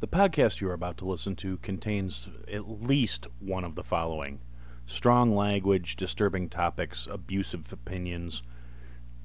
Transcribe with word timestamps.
The 0.00 0.08
podcast 0.08 0.62
you 0.62 0.70
are 0.70 0.72
about 0.72 0.96
to 0.98 1.04
listen 1.04 1.36
to 1.36 1.58
contains 1.58 2.26
at 2.50 2.82
least 2.82 3.26
one 3.38 3.64
of 3.64 3.74
the 3.74 3.84
following 3.84 4.40
strong 4.86 5.36
language, 5.36 5.94
disturbing 5.94 6.48
topics, 6.48 7.06
abusive 7.08 7.70
opinions, 7.70 8.42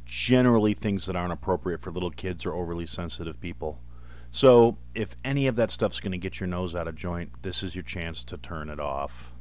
generally 0.03 0.73
things 0.73 1.05
that 1.05 1.15
aren't 1.15 1.31
appropriate 1.31 1.81
for 1.81 1.91
little 1.91 2.11
kids 2.11 2.45
or 2.45 2.53
overly 2.53 2.85
sensitive 2.85 3.39
people. 3.39 3.79
So, 4.31 4.77
if 4.93 5.15
any 5.23 5.47
of 5.47 5.55
that 5.55 5.71
stuff's 5.71 6.01
going 6.01 6.11
to 6.11 6.17
get 6.17 6.41
your 6.41 6.47
nose 6.47 6.75
out 6.75 6.89
of 6.89 6.95
joint, 6.95 7.41
this 7.41 7.63
is 7.63 7.73
your 7.73 7.83
chance 7.85 8.21
to 8.25 8.37
turn 8.37 8.69
it 8.69 8.79
off. 8.79 9.31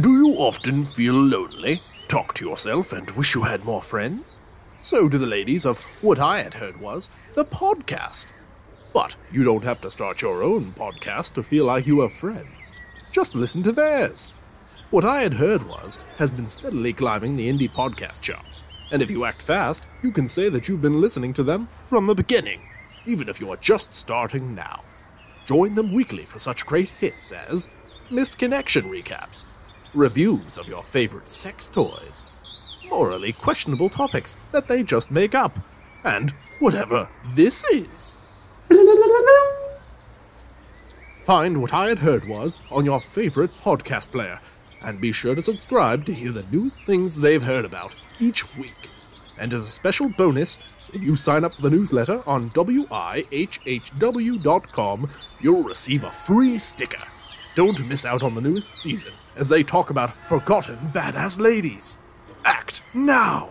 Do 0.00 0.12
you 0.12 0.34
often 0.36 0.84
feel 0.84 1.14
lonely, 1.14 1.82
talk 2.06 2.34
to 2.34 2.48
yourself, 2.48 2.92
and 2.92 3.10
wish 3.10 3.34
you 3.34 3.42
had 3.42 3.64
more 3.64 3.82
friends? 3.82 4.38
So 4.80 5.08
do 5.08 5.18
the 5.18 5.26
ladies 5.26 5.66
of 5.66 5.80
what 6.02 6.20
I 6.20 6.40
had 6.40 6.54
heard 6.54 6.80
was 6.80 7.10
the 7.34 7.44
podcast. 7.44 8.28
But 8.92 9.16
you 9.32 9.42
don't 9.42 9.64
have 9.64 9.80
to 9.80 9.90
start 9.90 10.22
your 10.22 10.42
own 10.42 10.72
podcast 10.72 11.34
to 11.34 11.42
feel 11.42 11.64
like 11.64 11.86
you 11.86 12.00
have 12.00 12.12
friends. 12.12 12.72
Just 13.10 13.34
listen 13.34 13.64
to 13.64 13.72
theirs. 13.72 14.32
What 14.90 15.04
I 15.04 15.22
had 15.22 15.34
heard 15.34 15.66
was 15.66 15.96
has 16.18 16.30
been 16.30 16.48
steadily 16.48 16.92
climbing 16.92 17.36
the 17.36 17.48
indie 17.48 17.70
podcast 17.70 18.20
charts. 18.20 18.62
And 18.92 19.02
if 19.02 19.10
you 19.10 19.24
act 19.24 19.42
fast, 19.42 19.84
you 20.02 20.12
can 20.12 20.28
say 20.28 20.48
that 20.48 20.68
you've 20.68 20.80
been 20.80 21.00
listening 21.00 21.32
to 21.34 21.42
them 21.42 21.68
from 21.86 22.06
the 22.06 22.14
beginning, 22.14 22.60
even 23.04 23.28
if 23.28 23.40
you 23.40 23.50
are 23.50 23.56
just 23.56 23.92
starting 23.92 24.54
now. 24.54 24.82
Join 25.44 25.74
them 25.74 25.92
weekly 25.92 26.24
for 26.24 26.38
such 26.38 26.64
great 26.64 26.90
hits 26.90 27.32
as 27.32 27.68
Missed 28.10 28.38
Connection 28.38 28.84
recaps, 28.84 29.44
reviews 29.92 30.56
of 30.56 30.68
your 30.68 30.82
favorite 30.82 31.32
sex 31.32 31.68
toys, 31.68 32.26
morally 32.88 33.32
questionable 33.32 33.88
topics 33.88 34.36
that 34.52 34.68
they 34.68 34.82
just 34.82 35.10
make 35.10 35.34
up, 35.34 35.58
and 36.04 36.30
whatever 36.58 37.08
this 37.34 37.64
is. 37.64 38.18
Find 41.24 41.60
what 41.60 41.74
I 41.74 41.88
had 41.88 41.98
heard 41.98 42.26
was 42.26 42.58
on 42.70 42.84
your 42.84 43.00
favorite 43.00 43.50
podcast 43.62 44.12
player, 44.12 44.38
and 44.82 45.00
be 45.00 45.12
sure 45.12 45.34
to 45.34 45.42
subscribe 45.42 46.06
to 46.06 46.14
hear 46.14 46.32
the 46.32 46.44
new 46.50 46.70
things 46.70 47.20
they've 47.20 47.42
heard 47.42 47.64
about 47.64 47.94
each 48.18 48.56
week. 48.56 48.88
And 49.38 49.52
as 49.52 49.62
a 49.62 49.66
special 49.66 50.08
bonus, 50.08 50.58
if 50.92 51.02
you 51.02 51.16
sign 51.16 51.44
up 51.44 51.52
for 51.52 51.62
the 51.62 51.70
newsletter 51.70 52.22
on 52.26 52.50
wihhw.com, 52.50 52.88
you'll 55.40 55.64
receive 55.64 56.04
a 56.04 56.10
free 56.10 56.58
sticker. 56.58 57.02
Don't 57.54 57.86
miss 57.86 58.06
out 58.06 58.22
on 58.22 58.34
the 58.34 58.40
newest 58.40 58.74
season 58.74 59.12
as 59.36 59.48
they 59.48 59.62
talk 59.62 59.90
about 59.90 60.16
forgotten 60.26 60.78
badass 60.94 61.38
ladies. 61.40 61.98
Act 62.48 62.80
now! 62.94 63.50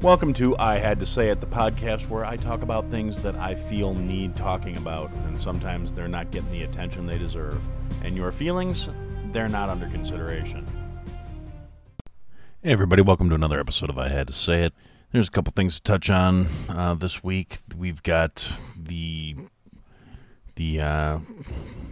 Welcome 0.00 0.34
to 0.34 0.56
I 0.58 0.78
Had 0.78 0.98
to 0.98 1.06
Say 1.06 1.28
It, 1.28 1.40
the 1.40 1.46
podcast 1.46 2.08
where 2.08 2.24
I 2.24 2.36
talk 2.36 2.62
about 2.62 2.90
things 2.90 3.22
that 3.22 3.36
I 3.36 3.54
feel 3.54 3.94
need 3.94 4.34
talking 4.34 4.76
about, 4.76 5.12
and 5.12 5.40
sometimes 5.40 5.92
they're 5.92 6.08
not 6.08 6.32
getting 6.32 6.50
the 6.50 6.64
attention 6.64 7.06
they 7.06 7.16
deserve. 7.16 7.62
And 8.02 8.16
your 8.16 8.32
feelings, 8.32 8.88
they're 9.30 9.48
not 9.48 9.68
under 9.68 9.86
consideration. 9.86 10.66
Hey, 12.60 12.72
everybody, 12.72 13.02
welcome 13.02 13.28
to 13.28 13.36
another 13.36 13.60
episode 13.60 13.88
of 13.88 13.98
I 13.98 14.08
Had 14.08 14.26
to 14.26 14.32
Say 14.32 14.64
It. 14.64 14.72
There's 15.12 15.28
a 15.28 15.30
couple 15.30 15.52
things 15.54 15.76
to 15.76 15.82
touch 15.82 16.10
on 16.10 16.48
uh, 16.68 16.94
this 16.94 17.22
week. 17.22 17.58
We've 17.78 18.02
got 18.02 18.52
the 18.76 19.36
the 20.56 20.80
uh, 20.80 21.18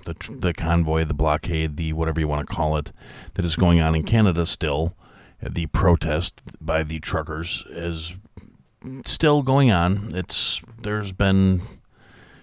the 0.05 0.14
the 0.30 0.53
convoy, 0.53 1.05
the 1.05 1.14
blockade, 1.14 1.77
the 1.77 1.92
whatever 1.92 2.20
you 2.20 2.28
want 2.28 2.48
to 2.48 2.55
call 2.55 2.77
it, 2.77 2.92
that 3.34 3.44
is 3.44 3.56
going 3.56 3.80
on 3.80 3.94
in 3.94 4.03
Canada 4.03 4.47
still 4.47 4.94
the 5.42 5.66
protest 5.66 6.41
by 6.61 6.83
the 6.83 7.00
truckers 7.00 7.64
is 7.70 8.14
still 9.05 9.42
going 9.42 9.70
on. 9.70 10.12
It's 10.14 10.61
there's 10.83 11.12
been 11.12 11.61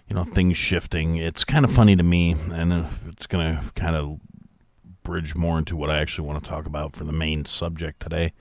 you 0.08 0.16
know 0.16 0.24
things 0.24 0.58
shifting. 0.58 1.18
It's 1.18 1.44
kind 1.44 1.66
of 1.66 1.72
funny 1.72 1.96
to 1.96 2.04
me, 2.04 2.36
and 2.52 2.88
it's 3.08 3.28
going 3.28 3.56
to 3.56 3.72
kind 3.74 3.96
of 3.96 4.20
bridge 5.04 5.36
more 5.36 5.58
into 5.58 5.76
what 5.76 5.90
I 5.90 6.00
actually 6.00 6.28
want 6.28 6.44
to 6.44 6.50
talk 6.50 6.66
about 6.66 6.96
for 6.96 7.04
the 7.04 7.12
main 7.12 7.46
subject 7.46 8.02
today. 8.02 8.34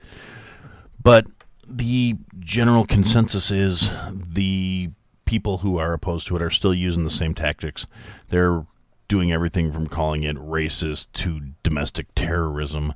But 1.01 1.27
the 1.65 2.15
general 2.39 2.85
consensus 2.85 3.51
is 3.51 3.91
the 4.11 4.89
people 5.27 5.59
who 5.59 5.77
are 5.77 5.93
opposed 5.93 6.25
to 6.25 6.35
it 6.35 6.41
are 6.41 6.49
still 6.49 6.73
using 6.73 7.03
the 7.03 7.11
same 7.11 7.35
tactics. 7.35 7.85
They're 8.29 8.65
doing 9.07 9.31
everything 9.31 9.71
from 9.71 9.87
calling 9.87 10.23
it 10.23 10.35
racist 10.37 11.07
to 11.13 11.41
domestic 11.61 12.07
terrorism 12.15 12.93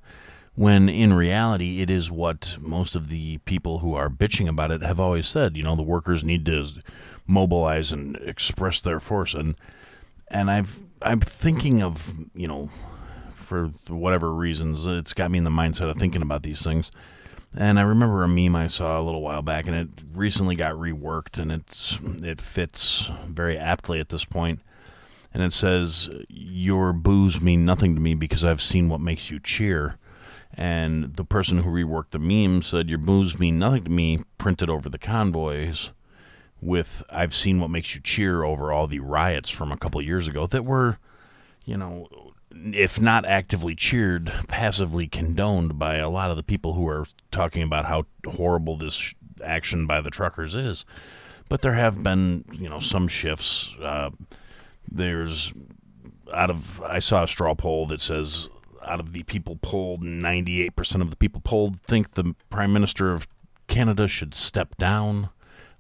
when 0.56 0.90
in 0.90 1.14
reality 1.14 1.82
it 1.82 1.90
is 1.90 2.12
what 2.12 2.58
most 2.60 2.96
of 2.96 3.08
the 3.08 3.38
people 3.40 3.80
who 3.80 3.94
are 3.94 4.10
bitching 4.10 4.50
about 4.50 4.72
it 4.72 4.82
have 4.82 5.00
always 5.00 5.28
said. 5.28 5.56
You 5.56 5.64
know 5.64 5.76
the 5.76 5.84
workers 5.84 6.24
need 6.24 6.46
to 6.48 6.68
mobilize 7.28 7.92
and 7.92 8.18
express 8.18 8.82
their 8.82 9.00
force. 9.00 9.34
And 9.34 9.56
and 10.30 10.50
I've 10.50 10.82
I'm 11.02 11.22
thinking 11.22 11.82
of 11.82 12.14
you 12.34 12.48
know 12.48 12.70
for 13.36 13.68
whatever 13.88 14.34
reasons 14.34 14.86
it's 14.86 15.14
got 15.14 15.32
me 15.32 15.38
in 15.38 15.44
the 15.44 15.50
mindset 15.50 15.90
of 15.90 15.98
thinking 15.98 16.22
about 16.22 16.44
these 16.44 16.64
things 16.64 16.92
and 17.56 17.80
I 17.80 17.84
remember 17.84 18.24
a 18.24 18.28
meme 18.28 18.56
I 18.56 18.68
saw 18.68 19.00
a 19.00 19.04
little 19.04 19.22
while 19.22 19.42
back 19.42 19.68
and 19.68 19.76
it 19.76 19.90
recently 20.14 20.56
got 20.56 20.76
reworked 20.76 21.38
and 21.38 21.52
it's 21.52 22.00
it 22.24 22.42
fits 22.42 23.10
very 23.26 23.58
aptly 23.58 24.00
at 24.00 24.10
this 24.10 24.26
point. 24.26 24.60
and 25.34 25.44
it 25.44 25.54
says 25.54 26.10
your 26.30 26.94
boos 26.94 27.42
mean 27.42 27.66
nothing 27.66 27.96
to 27.96 28.02
me 28.02 28.16
because 28.16 28.44
I've 28.44 28.62
seen 28.62 28.90
what 28.90 29.02
makes 29.02 29.30
you 29.30 29.40
cheer 29.40 29.98
and 30.54 31.16
the 31.16 31.24
person 31.24 31.60
who 31.60 31.70
reworked 31.70 32.12
the 32.12 32.20
meme 32.20 32.62
said, 32.62 32.90
Your 32.90 33.00
moves 33.00 33.40
mean 33.40 33.58
nothing 33.58 33.84
to 33.86 33.90
me, 33.90 34.20
printed 34.38 34.70
over 34.70 34.90
the 34.90 34.98
convoys 34.98 35.92
with 36.62 37.04
I've 37.10 37.34
seen 37.34 37.60
what 37.60 37.70
makes 37.70 37.96
you 37.96 38.02
cheer 38.02 38.44
over 38.44 38.72
all 38.72 38.88
the 38.88 39.00
riots 39.00 39.50
from 39.50 39.72
a 39.72 39.78
couple 39.78 40.02
years 40.02 40.28
ago 40.28 40.46
that 40.48 40.66
were, 40.66 41.00
you 41.66 41.78
know, 41.78 42.31
if 42.54 43.00
not 43.00 43.26
actively 43.26 43.76
cheered, 43.76 44.32
passively 44.48 45.08
condoned 45.08 45.80
by 45.80 45.96
a 45.96 46.10
lot 46.10 46.32
of 46.32 46.38
the 46.38 46.44
people 46.44 46.74
who 46.74 46.88
are 46.88 47.06
talking 47.32 47.64
about 47.64 47.86
how 47.86 48.06
horrible 48.26 48.78
this 48.78 49.14
action 49.44 49.88
by 49.88 50.02
the 50.02 50.10
truckers 50.10 50.56
is. 50.56 50.86
But 51.50 51.62
there 51.62 51.74
have 51.74 52.04
been, 52.04 52.46
you 52.52 52.70
know, 52.70 52.80
some 52.80 53.08
shifts. 53.08 53.74
Uh, 53.82 54.12
there's 54.90 55.54
out 56.34 56.50
of 56.50 56.82
I 56.82 57.00
saw 57.00 57.24
a 57.24 57.28
straw 57.28 57.56
poll 57.56 57.86
that 57.88 58.02
says 58.02 58.50
out 58.86 59.00
of 59.00 59.14
the 59.14 59.24
people 59.24 59.58
polled, 59.62 60.04
98% 60.04 61.02
of 61.02 61.10
the 61.10 61.16
people 61.16 61.42
polled 61.42 61.82
think 61.82 62.12
the 62.12 62.36
Prime 62.50 62.74
Minister 62.74 63.14
of 63.14 63.28
Canada 63.68 64.08
should 64.08 64.34
step 64.34 64.76
down. 64.78 65.30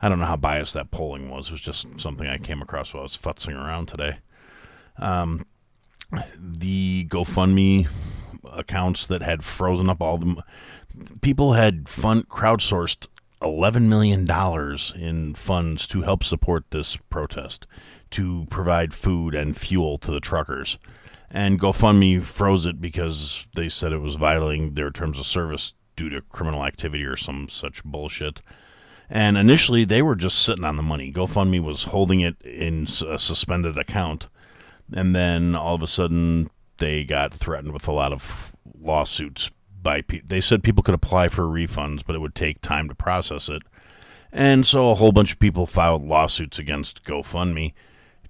I 0.02 0.09
don't 0.09 0.20
know 0.20 0.26
how 0.26 0.38
biased 0.38 0.74
that 0.74 0.92
polling 0.92 1.30
was. 1.30 1.48
It 1.48 1.52
was 1.53 1.62
just 1.62 2.00
something 2.00 2.28
I 2.28 2.38
came 2.38 2.62
across 2.62 2.94
while 2.94 3.02
I 3.02 3.03
was 3.03 3.18
futzing 3.18 3.56
around 3.56 3.88
today. 3.88 4.18
Um, 4.98 5.46
the 6.38 7.05
GoFundMe 7.09 7.88
accounts 8.51 9.05
that 9.05 9.22
had 9.22 9.44
frozen 9.44 9.89
up 9.89 10.01
all 10.01 10.17
the 10.17 10.44
people 11.22 11.53
had 11.53 11.88
fund 11.88 12.27
crowdsourced 12.27 13.07
$11 13.41 13.83
million 13.83 14.29
in 14.95 15.33
funds 15.33 15.88
to 15.88 16.01
help 16.01 16.23
support 16.23 16.66
this 16.69 16.97
protest, 17.09 17.66
to 18.11 18.45
provide 18.49 18.94
food 18.94 19.33
and 19.33 19.57
fuel 19.57 19.97
to 19.97 20.11
the 20.11 20.19
truckers 20.19 20.77
and 21.33 21.59
GoFundMe 21.59 22.22
froze 22.22 22.66
it 22.66 22.81
because 22.81 23.47
they 23.55 23.69
said 23.69 23.93
it 23.93 23.99
was 23.99 24.16
violating 24.16 24.73
their 24.73 24.91
terms 24.91 25.17
of 25.17 25.25
service 25.25 25.73
due 25.95 26.09
to 26.09 26.22
criminal 26.22 26.66
activity 26.66 27.03
or 27.05 27.16
some 27.16 27.47
such 27.47 27.83
bullshit. 27.83 28.41
And 29.09 29.38
initially, 29.38 29.85
they 29.85 30.01
were 30.01 30.16
just 30.16 30.41
sitting 30.41 30.66
on 30.66 30.78
the 30.78 30.83
money. 30.83 31.11
GoFundMe 31.11 31.63
was 31.63 31.85
holding 31.85 32.19
it 32.19 32.39
in 32.41 32.88
a 33.07 33.17
suspended 33.17 33.78
account, 33.78 34.28
and 34.94 35.16
then 35.16 35.56
all 35.56 35.75
of 35.75 35.84
a 35.84 35.88
sudden, 35.88 36.50
they 36.78 37.03
got 37.03 37.34
threatened 37.34 37.74
with 37.74 37.88
a 37.88 37.91
lot 37.91 38.12
of 38.12 38.56
lawsuits 38.79 39.52
by 39.81 40.02
people. 40.02 40.28
They 40.28 40.41
said 40.41 40.63
people 40.63 40.84
could 40.84 40.96
apply 40.96 41.28
for 41.28 41.44
refunds, 41.44 42.03
but 42.06 42.16
it 42.16 42.19
would 42.19 42.35
take 42.35 42.62
time 42.62 42.88
to 42.90 42.96
process 42.96 43.49
it. 43.49 43.64
And 44.32 44.66
so 44.66 44.91
a 44.91 44.96
whole 44.96 45.11
bunch 45.11 45.34
of 45.34 45.40
people 45.40 45.66
filed 45.66 46.03
lawsuits 46.03 46.58
against 46.58 47.03
GoFundMe 47.03 47.73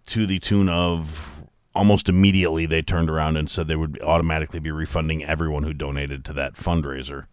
to 0.08 0.26
the 0.26 0.40
tune 0.40 0.70
of 0.70 1.42
almost 1.74 2.10
immediately 2.10 2.66
they 2.66 2.82
turned 2.82 3.10
around 3.10 3.38
and 3.38 3.50
said 3.50 3.68
they 3.68 3.76
would 3.76 4.02
automatically 4.02 4.60
be 4.60 4.72
refunding 4.72 5.24
everyone 5.24 5.64
who 5.64 5.74
donated 5.74 6.26
to 6.26 6.34
that 6.34 6.54
fundraiser. 6.54 7.26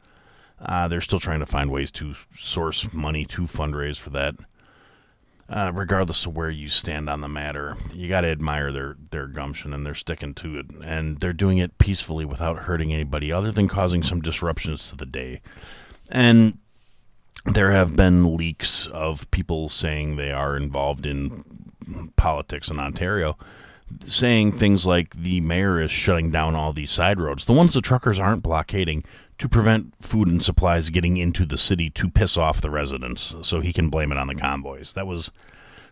Uh, 0.61 0.89
they're 0.89 1.01
still 1.01 1.21
trying 1.21 1.41
to 1.41 1.47
find 1.47 1.71
ways 1.71 1.91
to 1.93 2.15
source 2.35 2.93
money 2.93 3.25
to 3.25 3.43
fundraise 3.43 3.99
for 3.99 4.11
that. 4.11 4.35
Uh, 5.51 5.73
regardless 5.75 6.27
of 6.27 6.37
where 6.37 6.51
you 6.51 6.69
stand 6.69 7.09
on 7.09 7.23
the 7.23 7.29
matter, 7.29 7.75
you 7.95 8.07
got 8.07 8.21
to 8.21 8.29
admire 8.29 8.71
their 8.71 8.97
their 9.11 9.27
gumption 9.27 9.73
and 9.73 9.87
they're 9.87 9.95
sticking 9.95 10.35
to 10.35 10.59
it, 10.59 10.67
and 10.85 11.19
they're 11.19 11.33
doing 11.33 11.57
it 11.57 11.79
peacefully 11.79 12.27
without 12.27 12.59
hurting 12.59 12.93
anybody, 12.93 13.33
other 13.33 13.51
than 13.51 13.67
causing 13.67 14.03
some 14.03 14.21
disruptions 14.21 14.91
to 14.91 14.97
the 14.97 15.07
day. 15.07 15.41
And 16.11 16.59
there 17.47 17.71
have 17.71 17.97
been 17.97 18.37
leaks 18.37 18.87
of 18.89 19.31
people 19.31 19.71
saying 19.71 20.17
they 20.17 20.33
are 20.33 20.55
involved 20.55 21.07
in 21.07 21.45
politics 22.17 22.69
in 22.69 22.79
Ontario 22.79 23.39
saying 24.07 24.53
things 24.53 24.87
like 24.87 25.15
the 25.15 25.41
mayor 25.41 25.81
is 25.81 25.91
shutting 25.91 26.31
down 26.31 26.55
all 26.55 26.73
these 26.73 26.91
side 26.91 27.21
roads, 27.21 27.45
the 27.45 27.53
ones 27.53 27.75
the 27.75 27.81
truckers 27.81 28.19
aren't 28.19 28.43
blockading, 28.43 29.05
to 29.39 29.49
prevent 29.49 29.95
food 30.05 30.29
and 30.29 30.43
supplies 30.43 30.91
getting 30.91 31.17
into 31.17 31.47
the 31.47 31.59
city 31.59 31.91
to 31.91 32.11
piss 32.11 32.37
off 32.37 32.61
the 32.61 32.71
residents 32.71 33.35
so 33.43 33.61
he 33.61 33.73
can 33.73 33.89
blame 33.89 34.11
it 34.11 34.19
on 34.19 34.27
the 34.27 34.35
convoys. 34.35 34.93
That 34.95 35.07
was 35.07 35.31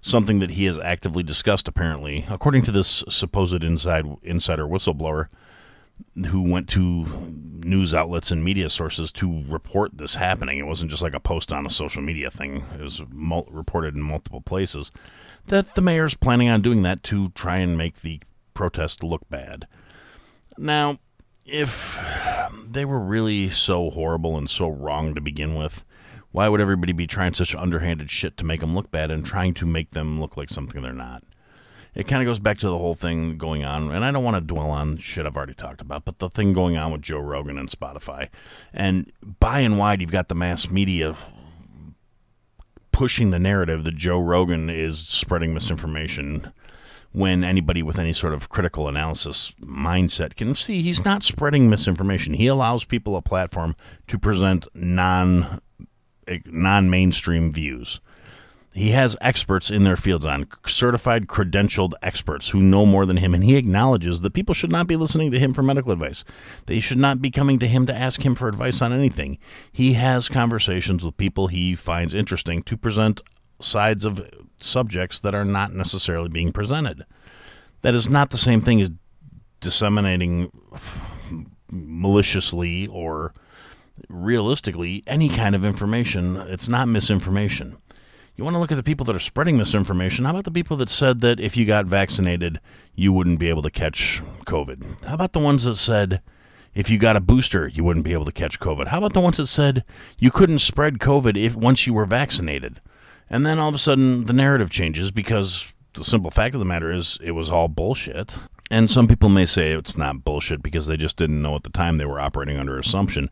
something 0.00 0.40
that 0.40 0.50
he 0.50 0.64
has 0.64 0.78
actively 0.80 1.22
discussed 1.22 1.68
apparently 1.68 2.26
according 2.28 2.62
to 2.62 2.72
this 2.72 3.04
supposed 3.08 3.62
inside 3.64 4.04
insider 4.22 4.64
whistleblower 4.64 5.28
who 6.28 6.42
went 6.42 6.68
to 6.68 7.04
news 7.64 7.94
outlets 7.94 8.30
and 8.30 8.44
media 8.44 8.68
sources 8.68 9.10
to 9.12 9.44
report 9.48 9.96
this 9.96 10.16
happening. 10.16 10.58
It 10.58 10.66
wasn't 10.66 10.90
just 10.90 11.02
like 11.02 11.14
a 11.14 11.20
post 11.20 11.52
on 11.52 11.64
a 11.64 11.70
social 11.70 12.02
media 12.02 12.30
thing. 12.30 12.64
It 12.78 12.82
was 12.82 13.00
mul- 13.10 13.48
reported 13.50 13.94
in 13.94 14.02
multiple 14.02 14.40
places 14.40 14.90
that 15.48 15.74
the 15.74 15.82
mayor's 15.82 16.14
planning 16.14 16.48
on 16.48 16.62
doing 16.62 16.82
that 16.82 17.02
to 17.04 17.30
try 17.30 17.58
and 17.58 17.78
make 17.78 18.02
the 18.02 18.20
protest 18.54 19.02
look 19.02 19.28
bad. 19.28 19.66
Now, 20.58 20.98
if 21.44 21.98
they 22.68 22.84
were 22.84 23.00
really 23.00 23.50
so 23.50 23.90
horrible 23.90 24.36
and 24.36 24.50
so 24.50 24.68
wrong 24.68 25.14
to 25.14 25.20
begin 25.20 25.54
with, 25.54 25.84
why 26.32 26.48
would 26.48 26.60
everybody 26.60 26.92
be 26.92 27.06
trying 27.06 27.34
such 27.34 27.54
underhanded 27.54 28.10
shit 28.10 28.36
to 28.36 28.44
make 28.44 28.60
them 28.60 28.74
look 28.74 28.90
bad 28.90 29.10
and 29.10 29.24
trying 29.24 29.54
to 29.54 29.66
make 29.66 29.90
them 29.90 30.20
look 30.20 30.36
like 30.36 30.50
something 30.50 30.82
they're 30.82 30.92
not? 30.92 31.22
It 31.94 32.06
kind 32.06 32.20
of 32.20 32.26
goes 32.26 32.38
back 32.38 32.58
to 32.58 32.68
the 32.68 32.76
whole 32.76 32.94
thing 32.94 33.38
going 33.38 33.64
on, 33.64 33.90
and 33.90 34.04
I 34.04 34.10
don't 34.10 34.22
want 34.22 34.36
to 34.36 34.42
dwell 34.42 34.68
on 34.68 34.98
shit 34.98 35.24
I've 35.24 35.36
already 35.36 35.54
talked 35.54 35.80
about, 35.80 36.04
but 36.04 36.18
the 36.18 36.28
thing 36.28 36.52
going 36.52 36.76
on 36.76 36.92
with 36.92 37.00
Joe 37.00 37.20
Rogan 37.20 37.56
and 37.56 37.70
Spotify. 37.70 38.28
And 38.74 39.10
by 39.40 39.60
and 39.60 39.78
wide, 39.78 40.02
you've 40.02 40.10
got 40.10 40.28
the 40.28 40.34
mass 40.34 40.68
media 40.68 41.16
pushing 42.96 43.28
the 43.28 43.38
narrative 43.38 43.84
that 43.84 43.94
Joe 43.94 44.18
Rogan 44.18 44.70
is 44.70 44.98
spreading 44.98 45.52
misinformation 45.52 46.50
when 47.12 47.44
anybody 47.44 47.82
with 47.82 47.98
any 47.98 48.14
sort 48.14 48.32
of 48.32 48.48
critical 48.48 48.88
analysis 48.88 49.52
mindset 49.60 50.34
can 50.34 50.54
see 50.54 50.80
he's 50.80 51.04
not 51.04 51.22
spreading 51.22 51.68
misinformation. 51.68 52.32
He 52.32 52.46
allows 52.46 52.84
people 52.84 53.14
a 53.14 53.20
platform 53.20 53.76
to 54.08 54.18
present 54.18 54.66
non 54.74 55.60
eh, 56.26 56.38
non 56.46 56.88
mainstream 56.88 57.52
views. 57.52 58.00
He 58.76 58.90
has 58.90 59.16
experts 59.22 59.70
in 59.70 59.84
their 59.84 59.96
fields 59.96 60.26
on 60.26 60.46
certified, 60.66 61.28
credentialed 61.28 61.94
experts 62.02 62.50
who 62.50 62.60
know 62.60 62.84
more 62.84 63.06
than 63.06 63.16
him, 63.16 63.32
and 63.32 63.42
he 63.42 63.56
acknowledges 63.56 64.20
that 64.20 64.34
people 64.34 64.54
should 64.54 64.70
not 64.70 64.86
be 64.86 64.96
listening 64.96 65.30
to 65.30 65.38
him 65.38 65.54
for 65.54 65.62
medical 65.62 65.92
advice. 65.92 66.24
They 66.66 66.80
should 66.80 66.98
not 66.98 67.22
be 67.22 67.30
coming 67.30 67.58
to 67.60 67.66
him 67.66 67.86
to 67.86 67.96
ask 67.96 68.20
him 68.20 68.34
for 68.34 68.48
advice 68.48 68.82
on 68.82 68.92
anything. 68.92 69.38
He 69.72 69.94
has 69.94 70.28
conversations 70.28 71.02
with 71.02 71.16
people 71.16 71.46
he 71.46 71.74
finds 71.74 72.12
interesting 72.12 72.62
to 72.64 72.76
present 72.76 73.22
sides 73.60 74.04
of 74.04 74.28
subjects 74.58 75.20
that 75.20 75.34
are 75.34 75.46
not 75.46 75.72
necessarily 75.72 76.28
being 76.28 76.52
presented. 76.52 77.06
That 77.80 77.94
is 77.94 78.10
not 78.10 78.28
the 78.28 78.36
same 78.36 78.60
thing 78.60 78.82
as 78.82 78.90
disseminating 79.60 80.52
maliciously 81.70 82.88
or 82.88 83.32
realistically 84.10 85.02
any 85.06 85.30
kind 85.30 85.54
of 85.54 85.64
information. 85.64 86.36
It's 86.36 86.68
not 86.68 86.88
misinformation. 86.88 87.78
You 88.36 88.44
want 88.44 88.54
to 88.54 88.60
look 88.60 88.70
at 88.70 88.74
the 88.74 88.82
people 88.82 89.06
that 89.06 89.16
are 89.16 89.20
spreading 89.20 89.56
misinformation. 89.56 90.26
How 90.26 90.32
about 90.32 90.44
the 90.44 90.50
people 90.50 90.76
that 90.76 90.90
said 90.90 91.22
that 91.22 91.40
if 91.40 91.56
you 91.56 91.64
got 91.64 91.86
vaccinated, 91.86 92.60
you 92.94 93.10
wouldn't 93.10 93.38
be 93.38 93.48
able 93.48 93.62
to 93.62 93.70
catch 93.70 94.22
COVID? 94.44 95.06
How 95.06 95.14
about 95.14 95.32
the 95.32 95.38
ones 95.38 95.64
that 95.64 95.76
said 95.76 96.20
if 96.74 96.90
you 96.90 96.98
got 96.98 97.16
a 97.16 97.20
booster, 97.20 97.66
you 97.66 97.82
wouldn't 97.82 98.04
be 98.04 98.12
able 98.12 98.26
to 98.26 98.32
catch 98.32 98.60
COVID? 98.60 98.88
How 98.88 98.98
about 98.98 99.14
the 99.14 99.22
ones 99.22 99.38
that 99.38 99.46
said 99.46 99.84
you 100.20 100.30
couldn't 100.30 100.58
spread 100.58 100.98
COVID 100.98 101.38
if 101.38 101.56
once 101.56 101.86
you 101.86 101.94
were 101.94 102.04
vaccinated? 102.04 102.82
And 103.30 103.46
then 103.46 103.58
all 103.58 103.70
of 103.70 103.74
a 103.74 103.78
sudden 103.78 104.24
the 104.24 104.34
narrative 104.34 104.68
changes 104.68 105.10
because 105.10 105.72
the 105.94 106.04
simple 106.04 106.30
fact 106.30 106.54
of 106.54 106.58
the 106.58 106.66
matter 106.66 106.92
is 106.92 107.18
it 107.22 107.30
was 107.30 107.48
all 107.48 107.68
bullshit. 107.68 108.36
And 108.70 108.90
some 108.90 109.08
people 109.08 109.30
may 109.30 109.46
say 109.46 109.72
it's 109.72 109.96
not 109.96 110.24
bullshit 110.24 110.62
because 110.62 110.86
they 110.86 110.98
just 110.98 111.16
didn't 111.16 111.40
know 111.40 111.56
at 111.56 111.62
the 111.62 111.70
time 111.70 111.96
they 111.96 112.04
were 112.04 112.20
operating 112.20 112.58
under 112.58 112.78
assumption. 112.78 113.30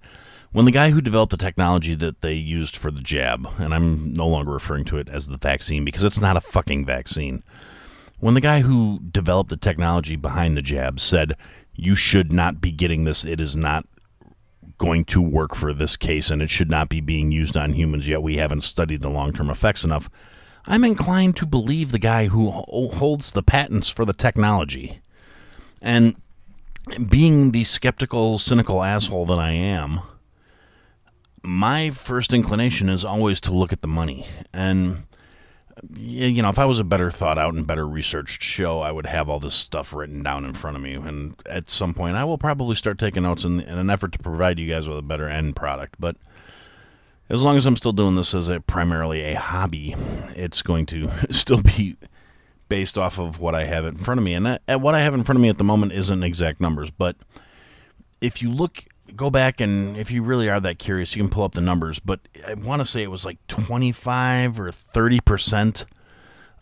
When 0.55 0.67
the 0.67 0.71
guy 0.71 0.91
who 0.91 1.01
developed 1.01 1.33
the 1.33 1.37
technology 1.37 1.97
that 1.97 2.21
they 2.21 2.35
used 2.35 2.77
for 2.77 2.93
the 2.93 3.03
jab, 3.03 3.49
and 3.59 3.75
I'm 3.75 4.13
no 4.13 4.29
longer 4.29 4.53
referring 4.53 4.85
to 4.85 4.99
it 4.99 5.11
as 5.11 5.27
the 5.27 5.37
vaccine 5.37 5.85
because 5.85 6.05
it's 6.05 6.21
not 6.21 6.37
a 6.37 6.41
fucking 6.41 6.87
vaccine. 6.87 7.43
When 8.21 8.35
the 8.35 8.41
guy 8.41 8.61
who 8.61 9.01
developed 9.11 9.51
the 9.51 9.57
technology 9.57 10.15
behind 10.15 10.57
the 10.57 10.63
jab 10.63 11.01
said, 11.01 11.33
you 11.75 11.97
should 11.97 12.33
not 12.33 12.61
be 12.61 12.71
getting 12.71 13.03
this, 13.03 13.25
it 13.25 13.41
is 13.41 13.57
not 13.57 13.85
going 14.79 15.05
to 15.07 15.21
work 15.21 15.57
for 15.57 15.73
this 15.73 15.97
case 15.97 16.31
and 16.31 16.41
it 16.41 16.51
should 16.51 16.71
not 16.71 16.89
be 16.89 17.01
being 17.01 17.33
used 17.33 17.57
on 17.57 17.73
humans 17.73 18.07
yet, 18.07 18.23
we 18.23 18.37
haven't 18.37 18.63
studied 18.63 19.01
the 19.01 19.11
long 19.11 19.33
term 19.33 19.51
effects 19.51 19.83
enough. 19.83 20.09
I'm 20.67 20.85
inclined 20.85 21.37
to 21.39 21.47
believe 21.47 21.91
the 21.91 21.99
guy 21.99 22.27
who 22.27 22.53
holds 22.53 23.33
the 23.33 23.43
patents 23.43 23.91
for 23.91 24.05
the 24.05 24.13
technology. 24.13 25.01
And 25.83 26.15
being 27.09 27.51
the 27.51 27.65
skeptical, 27.65 28.39
cynical 28.39 28.85
asshole 28.85 29.27
that 29.27 29.41
I 29.41 29.51
am, 29.51 30.01
my 31.45 31.91
first 31.91 32.33
inclination 32.33 32.89
is 32.89 33.05
always 33.05 33.41
to 33.43 33.53
look 33.53 33.73
at 33.73 33.83
the 33.83 33.89
money. 33.89 34.27
And, 34.53 35.05
you 35.95 36.43
know, 36.43 36.49
if 36.49 36.59
I 36.59 36.65
was 36.65 36.79
a 36.79 36.85
better 36.85 37.11
thought 37.11 37.39
out 37.39 37.55
and 37.55 37.67
better 37.67 37.87
researched 37.87 38.43
show, 38.43 38.81
I 38.81 38.91
would 38.91 39.07
have 39.07 39.29
all 39.29 39.41
this 39.41 39.55
stuff 39.55 39.93
written 39.93 40.23
down 40.23 40.45
in 40.45 40.55
front 40.55 40.77
of 40.77 40.83
me. 40.83 40.95
And 40.95 41.35
at 41.47 41.69
some 41.69 41.93
point, 41.93 42.17
I 42.17 42.25
will 42.25 42.39
probably 42.39 42.75
start 42.75 42.99
taking 42.99 43.25
notes 43.25 43.45
in, 43.45 43.61
in 43.61 43.79
an 43.79 43.91
effort 43.91 44.13
to 44.13 44.19
provide 44.19 44.59
you 44.59 44.69
guys 44.69 44.89
with 44.89 44.99
a 44.99 45.03
better 45.03 45.29
end 45.29 45.55
product. 45.55 45.97
But 45.99 46.17
as 47.29 47.43
long 47.43 47.57
as 47.57 47.67
I'm 47.67 47.77
still 47.77 47.93
doing 47.93 48.17
this 48.17 48.35
as 48.35 48.49
a 48.49 48.61
primarily 48.61 49.23
a 49.23 49.35
hobby, 49.35 49.95
it's 50.35 50.63
going 50.63 50.87
to 50.87 51.11
still 51.31 51.63
be 51.63 51.97
based 52.71 52.97
off 52.97 53.19
of 53.19 53.39
what 53.39 53.55
I 53.55 53.65
have 53.65 53.85
in 53.85 53.97
front 53.97 54.19
of 54.19 54.25
me. 54.25 54.33
And 54.33 54.47
that, 54.47 54.81
what 54.81 54.95
I 54.95 55.01
have 55.01 55.13
in 55.13 55.25
front 55.25 55.37
of 55.37 55.43
me 55.43 55.51
at 55.51 55.59
the 55.59 55.65
moment 55.65 55.93
isn't 55.93 56.23
exact 56.23 56.61
numbers, 56.61 56.91
but 56.91 57.17
if 58.21 58.41
you 58.41 58.51
look 58.51 58.85
go 59.17 59.31
back 59.31 59.61
and 59.61 59.97
if 59.97 60.11
you 60.11 60.23
really 60.23 60.49
are 60.49 60.61
that 60.61 60.79
curious, 60.79 61.15
you 61.15 61.23
can 61.23 61.31
pull 61.31 61.45
up 61.45 61.55
the 61.55 61.61
numbers. 61.61 61.99
But 61.99 62.21
I 62.47 62.55
want 62.55 62.81
to 62.81 62.87
say 62.87 63.03
it 63.03 63.11
was 63.11 63.25
like 63.25 63.39
25 63.49 64.61
or 64.61 64.71
30 64.71 65.21
percent 65.21 65.85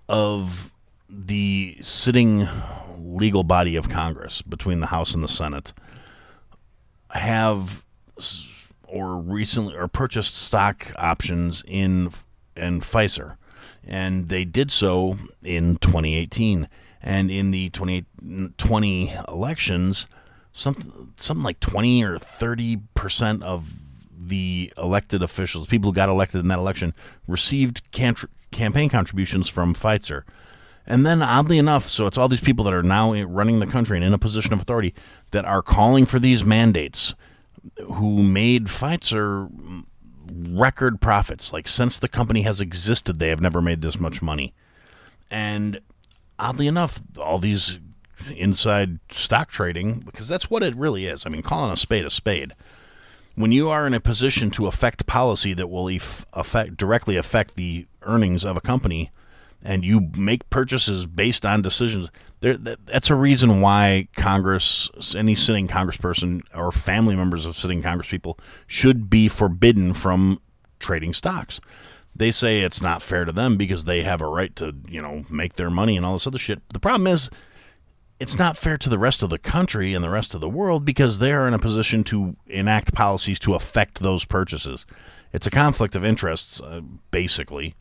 of 0.08 0.72
the 1.08 1.78
sitting 1.82 2.48
legal 2.98 3.44
body 3.44 3.76
of 3.76 3.88
Congress 3.88 4.42
between 4.42 4.80
the 4.80 4.86
House 4.86 5.14
and 5.14 5.22
the 5.22 5.28
Senate 5.28 5.72
have 7.10 7.84
or 8.88 9.16
recently 9.16 9.74
or 9.74 9.88
purchased 9.88 10.36
stock 10.36 10.92
options 10.96 11.62
in 11.66 12.10
and 12.56 12.82
Pfizer, 12.82 13.36
and 13.84 14.28
they 14.28 14.44
did 14.44 14.70
so 14.70 15.16
in 15.42 15.76
2018. 15.76 16.68
And 17.04 17.32
in 17.32 17.50
the 17.50 17.68
2020 17.70 19.14
elections, 19.26 20.06
something 20.52 21.12
something 21.16 21.44
like 21.44 21.60
20 21.60 22.04
or 22.04 22.18
30 22.18 22.78
percent 22.94 23.42
of 23.42 23.66
the 24.18 24.72
elected 24.78 25.22
officials, 25.22 25.66
people 25.66 25.90
who 25.90 25.94
got 25.94 26.08
elected 26.08 26.40
in 26.40 26.48
that 26.48 26.58
election, 26.58 26.94
received 27.26 27.82
campaign 27.90 28.88
contributions 28.88 29.48
from 29.48 29.74
Pfizer. 29.74 30.22
And 30.86 31.06
then, 31.06 31.22
oddly 31.22 31.58
enough, 31.58 31.88
so 31.88 32.06
it's 32.06 32.18
all 32.18 32.28
these 32.28 32.40
people 32.40 32.64
that 32.64 32.74
are 32.74 32.82
now 32.82 33.14
running 33.22 33.60
the 33.60 33.66
country 33.66 33.96
and 33.96 34.04
in 34.04 34.12
a 34.12 34.18
position 34.18 34.52
of 34.52 34.60
authority 34.60 34.94
that 35.30 35.44
are 35.44 35.62
calling 35.62 36.06
for 36.06 36.18
these 36.18 36.44
mandates 36.44 37.14
who 37.94 38.22
made 38.22 38.66
Pfizer 38.66 39.48
record 40.48 41.00
profits. 41.00 41.52
Like, 41.52 41.68
since 41.68 41.98
the 41.98 42.08
company 42.08 42.42
has 42.42 42.60
existed, 42.60 43.18
they 43.18 43.28
have 43.28 43.40
never 43.40 43.60
made 43.62 43.80
this 43.80 44.00
much 44.00 44.22
money. 44.22 44.54
And 45.30 45.80
oddly 46.38 46.66
enough, 46.66 47.00
all 47.16 47.38
these 47.38 47.78
inside 48.30 48.98
stock 49.10 49.50
trading 49.50 50.00
because 50.00 50.28
that's 50.28 50.50
what 50.50 50.62
it 50.62 50.74
really 50.76 51.06
is. 51.06 51.26
I 51.26 51.28
mean, 51.28 51.42
calling 51.42 51.72
a 51.72 51.76
spade 51.76 52.04
a 52.04 52.10
spade. 52.10 52.54
When 53.34 53.52
you 53.52 53.70
are 53.70 53.86
in 53.86 53.94
a 53.94 54.00
position 54.00 54.50
to 54.52 54.66
affect 54.66 55.06
policy 55.06 55.54
that 55.54 55.68
will 55.68 55.88
affect 56.34 56.76
directly 56.76 57.16
affect 57.16 57.54
the 57.54 57.86
earnings 58.02 58.44
of 58.44 58.56
a 58.56 58.60
company, 58.60 59.10
and 59.62 59.84
you 59.84 60.10
make 60.16 60.48
purchases 60.50 61.06
based 61.06 61.46
on 61.46 61.62
decisions, 61.62 62.10
there, 62.40 62.56
that's 62.56 63.10
a 63.10 63.14
reason 63.14 63.60
why 63.60 64.08
Congress, 64.16 64.90
any 65.16 65.34
sitting 65.34 65.68
Congressperson 65.68 66.42
or 66.54 66.72
family 66.72 67.14
members 67.14 67.46
of 67.46 67.56
sitting 67.56 67.82
Congresspeople, 67.82 68.38
should 68.66 69.08
be 69.08 69.28
forbidden 69.28 69.94
from 69.94 70.40
trading 70.80 71.14
stocks. 71.14 71.60
They 72.14 72.32
say 72.32 72.60
it's 72.60 72.82
not 72.82 73.00
fair 73.00 73.24
to 73.24 73.32
them 73.32 73.56
because 73.56 73.84
they 73.84 74.02
have 74.02 74.20
a 74.20 74.26
right 74.26 74.54
to, 74.56 74.74
you 74.88 75.00
know, 75.00 75.24
make 75.30 75.54
their 75.54 75.70
money 75.70 75.96
and 75.96 76.04
all 76.04 76.14
this 76.14 76.26
other 76.26 76.38
shit. 76.38 76.60
The 76.70 76.80
problem 76.80 77.06
is 77.06 77.30
it's 78.22 78.38
not 78.38 78.56
fair 78.56 78.78
to 78.78 78.88
the 78.88 79.00
rest 79.00 79.24
of 79.24 79.30
the 79.30 79.38
country 79.38 79.94
and 79.94 80.04
the 80.04 80.08
rest 80.08 80.32
of 80.32 80.40
the 80.40 80.48
world 80.48 80.84
because 80.84 81.18
they 81.18 81.32
are 81.32 81.48
in 81.48 81.54
a 81.54 81.58
position 81.58 82.04
to 82.04 82.36
enact 82.46 82.94
policies 82.94 83.40
to 83.40 83.54
affect 83.54 83.98
those 83.98 84.24
purchases. 84.24 84.86
It's 85.32 85.48
a 85.48 85.50
conflict 85.50 85.96
of 85.96 86.04
interests, 86.04 86.60
uh, 86.60 86.82
basically. 87.10 87.74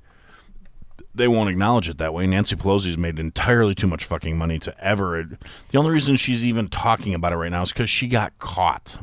They 1.13 1.27
won't 1.27 1.51
acknowledge 1.51 1.89
it 1.89 2.00
that 2.00 2.15
way. 2.15 2.25
Nancy 2.25 2.55
Pelosi's 2.55 2.98
made 2.98 3.19
entirely 3.19 3.75
too 3.75 3.86
much 3.86 4.05
fucking 4.05 4.36
money 4.36 4.57
to 4.60 4.83
ever. 4.83 5.29
The 5.69 5.77
only 5.77 5.91
reason 5.91 6.15
she's 6.15 6.43
even 6.43 6.69
talking 6.69 7.13
about 7.13 7.33
it 7.33 7.38
right 7.38 7.51
now 7.51 7.62
is 7.62 7.71
because 7.71 7.91
she 7.91 8.07
got 8.07 8.39
caught. 8.39 8.98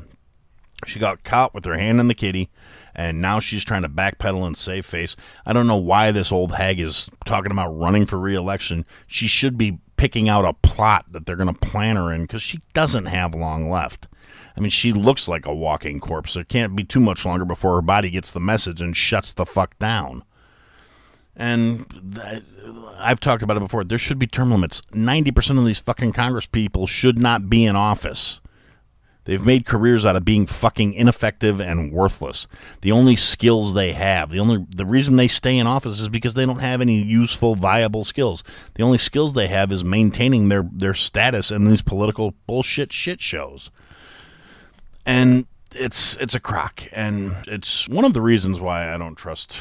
She 0.87 0.99
got 0.99 1.23
caught 1.23 1.55
with 1.55 1.65
her 1.67 1.79
hand 1.79 2.01
in 2.01 2.09
the 2.09 2.15
kitty, 2.15 2.51
and 2.97 3.21
now 3.21 3.39
she's 3.39 3.65
trying 3.65 3.83
to 3.83 3.89
backpedal 3.89 4.45
and 4.45 4.57
save 4.57 4.87
face. 4.87 5.15
I 5.47 5.53
don't 5.53 5.69
know 5.69 5.77
why 5.77 6.11
this 6.11 6.33
old 6.33 6.51
hag 6.57 6.81
is 6.81 7.09
talking 7.27 7.53
about 7.53 7.79
running 7.79 8.07
for 8.07 8.19
reelection. 8.19 8.85
She 9.07 9.29
should 9.29 9.57
be 9.57 9.79
picking 9.99 10.29
out 10.29 10.47
a 10.47 10.55
plot 10.55 11.05
that 11.13 11.27
they're 11.27 11.37
going 11.37 11.53
to 11.53 11.61
plan 11.61 11.97
her 11.97 12.11
in 12.11 12.23
because 12.23 12.41
she 12.41 12.61
doesn't 12.73 13.07
have 13.07 13.35
long 13.35 13.69
left. 13.69 14.09
I 14.57 14.61
mean, 14.61 14.71
she 14.71 14.93
looks 14.93 15.29
like 15.29 15.45
a 15.45 15.55
walking 15.55 16.01
corpse. 16.01 16.37
It 16.37 16.49
can't 16.49 16.75
be 16.75 16.85
too 16.85 17.01
much 17.01 17.27
longer 17.27 17.45
before 17.45 17.75
her 17.75 17.83
body 17.83 18.09
gets 18.09 18.33
the 18.33 18.41
message 18.41 18.81
and 18.81 18.97
shuts 18.97 19.35
the 19.35 19.45
fuck 19.45 19.79
down. 19.79 20.25
And 21.37 21.87
I've 22.97 23.21
talked 23.21 23.43
about 23.43 23.57
it 23.57 23.61
before. 23.61 23.85
There 23.85 23.99
should 23.99 24.19
be 24.19 24.27
term 24.27 24.51
limits. 24.51 24.81
90% 24.93 25.59
of 25.59 25.67
these 25.67 25.79
fucking 25.79 26.13
Congress 26.13 26.47
people 26.47 26.87
should 26.87 27.19
not 27.19 27.51
be 27.51 27.65
in 27.65 27.77
office. 27.77 28.41
They've 29.29 29.45
made 29.45 29.67
careers 29.67 30.07
out 30.07 30.17
of 30.17 30.25
being 30.25 30.47
fucking 30.47 30.95
ineffective 30.95 31.61
and 31.61 31.93
worthless. 31.93 32.47
The 32.81 32.93
only 32.93 33.15
skills 33.15 33.75
they 33.75 33.93
have, 33.93 34.31
the 34.31 34.41
only 34.41 34.65
the 34.71 34.87
reason 34.87 35.17
they 35.17 35.29
stay 35.29 35.59
in 35.59 35.67
office 35.67 36.01
is 36.01 36.09
because 36.09 36.33
they 36.33 36.47
don't 36.47 36.61
have 36.61 36.81
any 36.81 37.03
useful, 37.03 37.55
viable 37.55 38.05
skills. 38.05 38.43
The 38.77 38.83
only 38.83 38.97
skills 38.97 39.35
they 39.35 39.49
have 39.49 39.71
is 39.71 39.85
maintaining 39.85 40.49
their 40.49 40.67
their 40.73 40.95
status 40.95 41.51
in 41.51 41.67
these 41.67 41.83
political 41.83 42.33
bullshit 42.47 42.91
shit 42.91 43.21
shows. 43.21 43.69
And 45.05 45.47
it's 45.75 46.17
it's 46.17 46.35
a 46.35 46.41
crock, 46.41 46.85
and 46.93 47.37
it's 47.47 47.87
one 47.87 48.07
of 48.07 48.15
the 48.15 48.23
reasons 48.23 48.61
why 48.61 48.95
I 48.95 48.97
don't 48.97 49.17
trust 49.17 49.55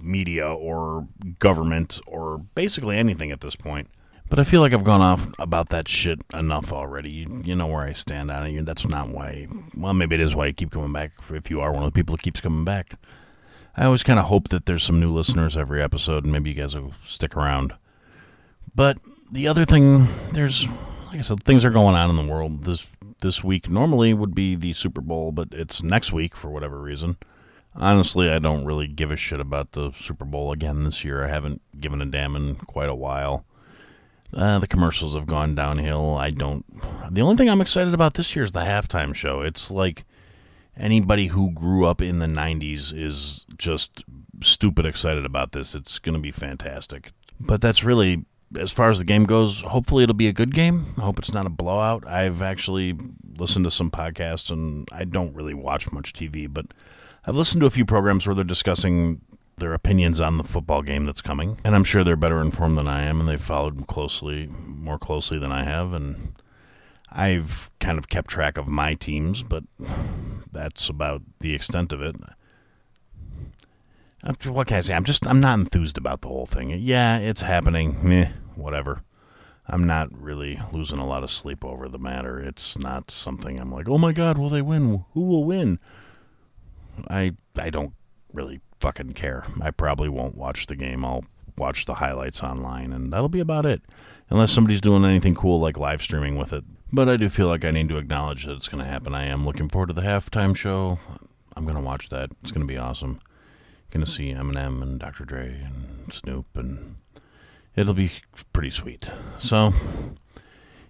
media 0.00 0.46
or 0.46 1.08
government 1.40 2.00
or 2.06 2.38
basically 2.54 2.96
anything 2.96 3.32
at 3.32 3.40
this 3.40 3.56
point. 3.56 3.88
But 4.30 4.38
I 4.38 4.44
feel 4.44 4.60
like 4.60 4.72
I've 4.72 4.84
gone 4.84 5.00
off 5.00 5.26
about 5.40 5.70
that 5.70 5.88
shit 5.88 6.20
enough 6.32 6.72
already. 6.72 7.12
You, 7.12 7.42
you 7.44 7.56
know 7.56 7.66
where 7.66 7.82
I 7.82 7.92
stand 7.92 8.30
on 8.30 8.46
it. 8.46 8.64
That's 8.64 8.88
not 8.88 9.08
why. 9.08 9.48
Well, 9.76 9.92
maybe 9.92 10.14
it 10.14 10.20
is 10.20 10.36
why 10.36 10.46
you 10.46 10.52
keep 10.52 10.70
coming 10.70 10.92
back. 10.92 11.10
If 11.30 11.50
you 11.50 11.60
are 11.60 11.72
one 11.72 11.82
of 11.82 11.92
the 11.92 11.98
people 11.98 12.16
that 12.16 12.22
keeps 12.22 12.40
coming 12.40 12.64
back, 12.64 12.94
I 13.76 13.86
always 13.86 14.04
kind 14.04 14.20
of 14.20 14.26
hope 14.26 14.48
that 14.50 14.66
there's 14.66 14.84
some 14.84 15.00
new 15.00 15.12
listeners 15.12 15.56
every 15.56 15.82
episode, 15.82 16.22
and 16.22 16.32
maybe 16.32 16.50
you 16.50 16.56
guys 16.56 16.76
will 16.76 16.94
stick 17.04 17.36
around. 17.36 17.72
But 18.72 18.98
the 19.32 19.48
other 19.48 19.64
thing, 19.64 20.06
there's 20.32 20.64
like 21.08 21.18
I 21.18 21.22
said, 21.22 21.42
things 21.42 21.64
are 21.64 21.70
going 21.70 21.96
on 21.96 22.08
in 22.08 22.16
the 22.16 22.32
world 22.32 22.62
this 22.62 22.86
this 23.20 23.42
week. 23.42 23.68
Normally 23.68 24.14
would 24.14 24.34
be 24.34 24.54
the 24.54 24.74
Super 24.74 25.00
Bowl, 25.00 25.32
but 25.32 25.48
it's 25.50 25.82
next 25.82 26.12
week 26.12 26.36
for 26.36 26.50
whatever 26.50 26.80
reason. 26.80 27.16
Honestly, 27.74 28.30
I 28.30 28.38
don't 28.38 28.64
really 28.64 28.86
give 28.86 29.10
a 29.10 29.16
shit 29.16 29.40
about 29.40 29.72
the 29.72 29.92
Super 29.98 30.24
Bowl 30.24 30.52
again 30.52 30.84
this 30.84 31.04
year. 31.04 31.24
I 31.24 31.28
haven't 31.28 31.62
given 31.80 32.00
a 32.00 32.06
damn 32.06 32.36
in 32.36 32.54
quite 32.56 32.88
a 32.88 32.94
while. 32.94 33.44
Uh, 34.32 34.58
the 34.58 34.66
commercials 34.66 35.14
have 35.14 35.26
gone 35.26 35.54
downhill. 35.54 36.16
I 36.16 36.30
don't. 36.30 36.64
The 37.12 37.20
only 37.20 37.36
thing 37.36 37.48
I'm 37.48 37.60
excited 37.60 37.94
about 37.94 38.14
this 38.14 38.34
year 38.36 38.44
is 38.44 38.52
the 38.52 38.60
halftime 38.60 39.14
show. 39.14 39.40
It's 39.40 39.70
like 39.70 40.04
anybody 40.76 41.28
who 41.28 41.50
grew 41.50 41.84
up 41.84 42.00
in 42.00 42.20
the 42.20 42.26
90s 42.26 42.96
is 42.96 43.44
just 43.58 44.04
stupid 44.42 44.86
excited 44.86 45.24
about 45.24 45.52
this. 45.52 45.74
It's 45.74 45.98
going 45.98 46.14
to 46.14 46.20
be 46.20 46.30
fantastic. 46.30 47.12
But 47.38 47.60
that's 47.60 47.82
really, 47.82 48.24
as 48.58 48.72
far 48.72 48.90
as 48.90 48.98
the 48.98 49.04
game 49.04 49.24
goes, 49.24 49.60
hopefully 49.60 50.04
it'll 50.04 50.14
be 50.14 50.28
a 50.28 50.32
good 50.32 50.54
game. 50.54 50.94
I 50.98 51.02
hope 51.02 51.18
it's 51.18 51.32
not 51.32 51.46
a 51.46 51.50
blowout. 51.50 52.06
I've 52.06 52.42
actually 52.42 52.96
listened 53.36 53.64
to 53.64 53.70
some 53.70 53.90
podcasts 53.90 54.50
and 54.50 54.88
I 54.92 55.04
don't 55.04 55.34
really 55.34 55.54
watch 55.54 55.90
much 55.92 56.12
TV, 56.12 56.52
but 56.52 56.66
I've 57.26 57.36
listened 57.36 57.60
to 57.62 57.66
a 57.66 57.70
few 57.70 57.84
programs 57.84 58.26
where 58.26 58.34
they're 58.34 58.44
discussing 58.44 59.20
their 59.60 59.74
opinions 59.74 60.20
on 60.20 60.36
the 60.36 60.44
football 60.44 60.82
game 60.82 61.06
that's 61.06 61.22
coming, 61.22 61.58
and 61.64 61.74
I'm 61.74 61.84
sure 61.84 62.02
they're 62.02 62.16
better 62.16 62.40
informed 62.40 62.76
than 62.76 62.88
I 62.88 63.02
am, 63.02 63.20
and 63.20 63.28
they've 63.28 63.40
followed 63.40 63.86
closely, 63.86 64.48
more 64.66 64.98
closely 64.98 65.38
than 65.38 65.52
I 65.52 65.64
have, 65.64 65.92
and 65.92 66.34
I've 67.12 67.70
kind 67.80 67.98
of 67.98 68.08
kept 68.08 68.30
track 68.30 68.58
of 68.58 68.68
my 68.68 68.94
teams, 68.94 69.42
but 69.42 69.64
that's 70.50 70.88
about 70.88 71.22
the 71.40 71.54
extent 71.54 71.92
of 71.92 72.02
it. 72.02 72.16
Uh, 74.22 74.34
what 74.50 74.66
can 74.66 74.76
I 74.76 74.80
say? 74.80 74.94
I'm 74.94 75.04
just 75.04 75.26
I'm 75.26 75.40
not 75.40 75.58
enthused 75.58 75.96
about 75.96 76.20
the 76.20 76.28
whole 76.28 76.46
thing. 76.46 76.70
Yeah, 76.70 77.18
it's 77.18 77.40
happening. 77.40 77.96
Meh, 78.02 78.30
whatever. 78.54 79.02
I'm 79.66 79.86
not 79.86 80.08
really 80.12 80.60
losing 80.72 80.98
a 80.98 81.06
lot 81.06 81.22
of 81.22 81.30
sleep 81.30 81.64
over 81.64 81.88
the 81.88 81.98
matter. 81.98 82.40
It's 82.40 82.78
not 82.78 83.10
something 83.10 83.58
I'm 83.58 83.70
like, 83.70 83.88
oh 83.88 83.98
my 83.98 84.12
god, 84.12 84.36
will 84.36 84.48
they 84.48 84.62
win? 84.62 85.04
Who 85.14 85.22
will 85.22 85.44
win? 85.44 85.78
I 87.08 87.36
I 87.56 87.70
don't 87.70 87.94
really 88.32 88.60
fucking 88.80 89.12
care. 89.12 89.44
I 89.62 89.70
probably 89.70 90.08
won't 90.08 90.36
watch 90.36 90.66
the 90.66 90.76
game. 90.76 91.04
I'll 91.04 91.24
watch 91.56 91.84
the 91.84 91.94
highlights 91.94 92.42
online, 92.42 92.92
and 92.92 93.12
that'll 93.12 93.28
be 93.28 93.40
about 93.40 93.66
it. 93.66 93.82
Unless 94.30 94.52
somebody's 94.52 94.80
doing 94.80 95.04
anything 95.04 95.34
cool 95.34 95.60
like 95.60 95.76
live 95.76 96.02
streaming 96.02 96.36
with 96.36 96.52
it. 96.52 96.64
But 96.92 97.08
I 97.08 97.16
do 97.16 97.28
feel 97.28 97.46
like 97.46 97.64
I 97.64 97.70
need 97.70 97.88
to 97.90 97.98
acknowledge 97.98 98.46
that 98.46 98.54
it's 98.54 98.68
going 98.68 98.82
to 98.82 98.90
happen. 98.90 99.14
I 99.14 99.26
am 99.26 99.46
looking 99.46 99.68
forward 99.68 99.88
to 99.88 99.92
the 99.92 100.02
halftime 100.02 100.56
show. 100.56 100.98
I'm 101.56 101.64
going 101.64 101.76
to 101.76 101.82
watch 101.82 102.08
that. 102.08 102.30
It's 102.42 102.50
going 102.50 102.66
to 102.66 102.72
be 102.72 102.78
awesome. 102.78 103.20
Going 103.90 104.04
to 104.04 104.10
see 104.10 104.32
Eminem 104.32 104.82
and 104.82 104.98
Dr. 104.98 105.24
Dre 105.24 105.48
and 105.48 106.12
Snoop, 106.12 106.46
and 106.54 106.96
it'll 107.76 107.94
be 107.94 108.12
pretty 108.52 108.70
sweet. 108.70 109.12
So, 109.38 109.72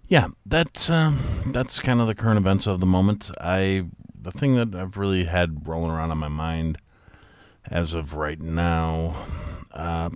yeah, 0.06 0.28
that's 0.44 0.90
uh, 0.90 1.12
that's 1.46 1.80
kind 1.80 2.00
of 2.00 2.06
the 2.06 2.14
current 2.14 2.38
events 2.38 2.66
of 2.66 2.80
the 2.80 2.86
moment. 2.86 3.30
I 3.40 3.86
the 4.22 4.32
thing 4.32 4.54
that 4.56 4.74
I've 4.74 4.98
really 4.98 5.24
had 5.24 5.66
rolling 5.66 5.90
around 5.90 6.10
on 6.10 6.18
my 6.18 6.28
mind 6.28 6.78
as 7.70 7.94
of 7.94 8.14
right 8.14 8.40
now. 8.40 9.14
Uh, 9.72 10.10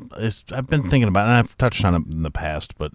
I've 0.53 0.67
been 0.67 0.83
thinking 0.83 1.09
about, 1.09 1.27
it, 1.27 1.31
and 1.31 1.39
I've 1.39 1.57
touched 1.59 1.85
on 1.85 1.95
it 1.95 2.07
in 2.07 2.23
the 2.23 2.31
past, 2.31 2.77
but 2.77 2.93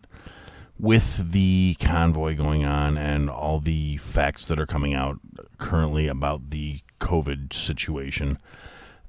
with 0.78 1.32
the 1.32 1.78
convoy 1.80 2.36
going 2.36 2.66
on 2.66 2.98
and 2.98 3.30
all 3.30 3.60
the 3.60 3.98
facts 3.98 4.46
that 4.46 4.60
are 4.60 4.66
coming 4.66 4.94
out 4.94 5.20
currently 5.58 6.08
about 6.08 6.50
the 6.50 6.82
COVID 7.00 7.54
situation, 7.54 8.38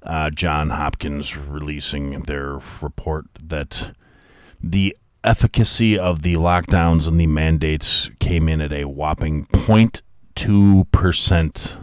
uh, 0.03 0.29
John 0.31 0.69
Hopkins 0.69 1.37
releasing 1.37 2.21
their 2.23 2.59
report 2.81 3.25
that 3.41 3.91
the 4.61 4.97
efficacy 5.23 5.99
of 5.99 6.23
the 6.23 6.33
lockdowns 6.35 7.07
and 7.07 7.19
the 7.19 7.27
mandates 7.27 8.09
came 8.19 8.49
in 8.49 8.61
at 8.61 8.73
a 8.73 8.85
whopping 8.85 9.45
0.2% 9.47 11.77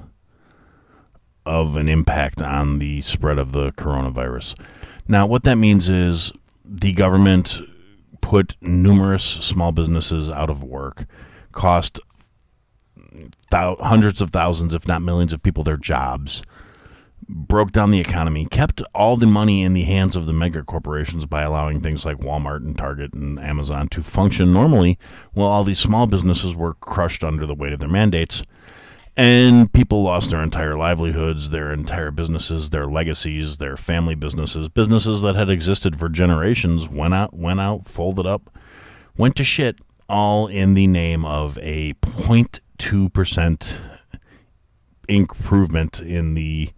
of 1.49 1.77
an 1.77 1.89
impact 1.89 2.43
on 2.43 2.79
the 2.79 3.01
spread 3.01 3.39
of 3.39 3.53
the 3.53 3.73
coronavirus. 3.73 4.55
Now, 5.09 5.27
what 5.27 5.45
that 5.45 5.57
means 5.57 5.89
is 5.89 6.31
the 6.63 6.93
government 6.93 7.61
put 8.21 8.57
numerous 8.61 9.25
small 9.25 9.73
businesses 9.73 10.29
out 10.29 10.51
of 10.51 10.63
work, 10.63 11.07
cost 11.53 11.99
hundreds 13.51 14.21
of 14.21 14.31
thousands, 14.31 14.75
if 14.75 14.87
not 14.87 15.01
millions, 15.01 15.33
of 15.33 15.43
people 15.43 15.65
their 15.65 15.79
jobs, 15.79 16.43
broke 17.27 17.73
down 17.73 17.91
the 17.91 18.01
economy, 18.01 18.47
kept 18.47 18.83
all 18.95 19.17
the 19.17 19.27
money 19.27 19.63
in 19.63 19.73
the 19.73 19.85
hands 19.85 20.17
of 20.17 20.27
the 20.27 20.33
mega 20.35 20.63
corporations 20.63 21.25
by 21.25 21.43
allowing 21.43 21.81
things 21.81 22.05
like 22.05 22.19
Walmart 22.19 22.59
and 22.59 22.77
Target 22.77 23.15
and 23.15 23.39
Amazon 23.39 23.89
to 23.89 24.03
function 24.03 24.53
normally, 24.53 24.99
while 25.33 25.49
all 25.49 25.65
these 25.65 25.79
small 25.79 26.07
businesses 26.07 26.55
were 26.55 26.75
crushed 26.75 27.25
under 27.25 27.47
the 27.47 27.55
weight 27.55 27.73
of 27.73 27.81
their 27.81 27.89
mandates 27.89 28.43
and 29.19 29.71
people 29.73 30.05
lost 30.05 30.31
their 30.31 30.45
entire 30.45 30.77
livelihoods, 30.77 31.51
their 31.51 31.73
entire 31.73 32.13
businesses, 32.13 32.71
their 32.71 32.87
legacies, 32.87 33.59
their 33.59 33.77
family 33.77 34.15
businesses, 34.15 34.69
businesses 34.69 35.23
that 35.23 35.35
had 35.35 35.51
existed 35.51 35.99
for 35.99 36.09
generations 36.09 36.89
went 36.89 37.13
out, 37.13 37.35
went 37.35 37.59
out, 37.59 37.89
folded 37.89 38.27
up, 38.27 38.57
went 39.17 39.35
to 39.35 39.43
shit, 39.43 39.81
all 40.09 40.47
in 40.47 40.75
the 40.75 40.87
name 40.87 41.25
of 41.25 41.59
a 41.59 41.95
0.2 41.95 43.13
percent 43.13 43.81
improvement 45.09 45.99
in 45.99 46.35
the 46.35 46.71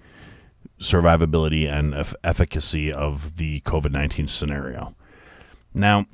survivability 0.80 1.70
and 1.70 1.94
efficacy 2.24 2.90
of 2.90 3.36
the 3.36 3.60
COVID 3.60 3.92
19 3.92 4.28
scenario. 4.28 4.96
Now, 5.74 6.06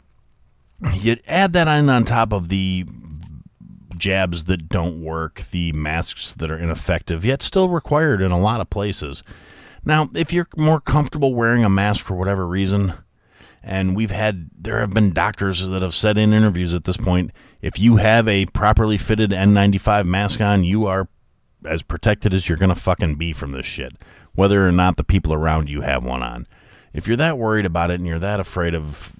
you 0.92 1.18
add 1.28 1.52
that 1.52 1.68
on 1.68 1.88
on 1.88 2.04
top 2.04 2.32
of 2.32 2.48
the 2.48 2.84
jabs 3.98 4.44
that 4.44 4.68
don't 4.68 5.02
work, 5.02 5.42
the 5.50 5.72
masks 5.72 6.34
that 6.34 6.50
are 6.50 6.58
ineffective, 6.58 7.24
yet 7.24 7.42
still 7.42 7.68
required 7.68 8.20
in 8.20 8.30
a 8.30 8.38
lot 8.38 8.60
of 8.60 8.70
places. 8.70 9.22
Now, 9.84 10.08
if 10.14 10.32
you're 10.32 10.48
more 10.56 10.80
comfortable 10.80 11.34
wearing 11.34 11.64
a 11.64 11.70
mask 11.70 12.04
for 12.04 12.14
whatever 12.14 12.46
reason, 12.46 12.94
and 13.62 13.96
we've 13.96 14.10
had, 14.10 14.50
there 14.56 14.80
have 14.80 14.94
been 14.94 15.12
doctors 15.12 15.66
that 15.66 15.82
have 15.82 15.94
said 15.94 16.18
in 16.18 16.32
interviews 16.32 16.74
at 16.74 16.84
this 16.84 16.96
point, 16.96 17.32
if 17.60 17.78
you 17.78 17.96
have 17.96 18.28
a 18.28 18.46
properly 18.46 18.98
fitted 18.98 19.30
N95 19.30 20.04
mask 20.04 20.40
on, 20.40 20.64
you 20.64 20.86
are 20.86 21.08
as 21.64 21.82
protected 21.82 22.32
as 22.32 22.48
you're 22.48 22.58
going 22.58 22.74
to 22.74 22.80
fucking 22.80 23.16
be 23.16 23.32
from 23.32 23.52
this 23.52 23.66
shit, 23.66 23.92
whether 24.34 24.66
or 24.66 24.72
not 24.72 24.96
the 24.96 25.04
people 25.04 25.32
around 25.32 25.68
you 25.68 25.80
have 25.80 26.04
one 26.04 26.22
on. 26.22 26.46
If 26.92 27.06
you're 27.06 27.16
that 27.16 27.38
worried 27.38 27.66
about 27.66 27.90
it 27.90 27.94
and 27.94 28.06
you're 28.06 28.18
that 28.18 28.40
afraid 28.40 28.74
of 28.74 29.12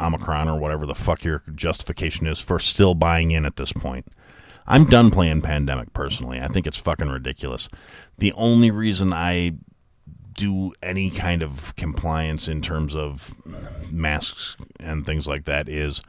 Omicron 0.00 0.48
or 0.48 0.58
whatever 0.58 0.86
the 0.86 0.94
fuck 0.94 1.24
your 1.24 1.42
justification 1.54 2.26
is 2.26 2.40
for 2.40 2.58
still 2.58 2.94
buying 2.94 3.30
in 3.30 3.44
at 3.44 3.56
this 3.56 3.72
point. 3.72 4.06
I'm 4.66 4.84
done 4.84 5.10
playing 5.10 5.42
Pandemic 5.42 5.92
personally. 5.92 6.40
I 6.40 6.48
think 6.48 6.66
it's 6.66 6.78
fucking 6.78 7.08
ridiculous. 7.08 7.68
The 8.18 8.32
only 8.32 8.70
reason 8.70 9.12
I 9.12 9.52
do 10.34 10.72
any 10.82 11.10
kind 11.10 11.42
of 11.42 11.74
compliance 11.76 12.48
in 12.48 12.60
terms 12.62 12.94
of 12.94 13.34
masks 13.90 14.56
and 14.80 15.06
things 15.06 15.26
like 15.26 15.44
that 15.44 15.68
is 15.68 16.02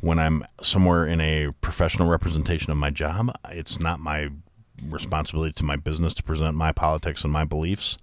when 0.00 0.18
I'm 0.18 0.44
somewhere 0.60 1.06
in 1.06 1.20
a 1.20 1.52
professional 1.60 2.08
representation 2.08 2.70
of 2.70 2.76
my 2.76 2.90
job. 2.90 3.34
It's 3.50 3.80
not 3.80 3.98
my 3.98 4.30
responsibility 4.88 5.52
to 5.54 5.64
my 5.64 5.76
business 5.76 6.14
to 6.14 6.22
present 6.22 6.56
my 6.56 6.72
politics 6.72 7.24
and 7.24 7.32
my 7.32 7.44
beliefs 7.44 7.96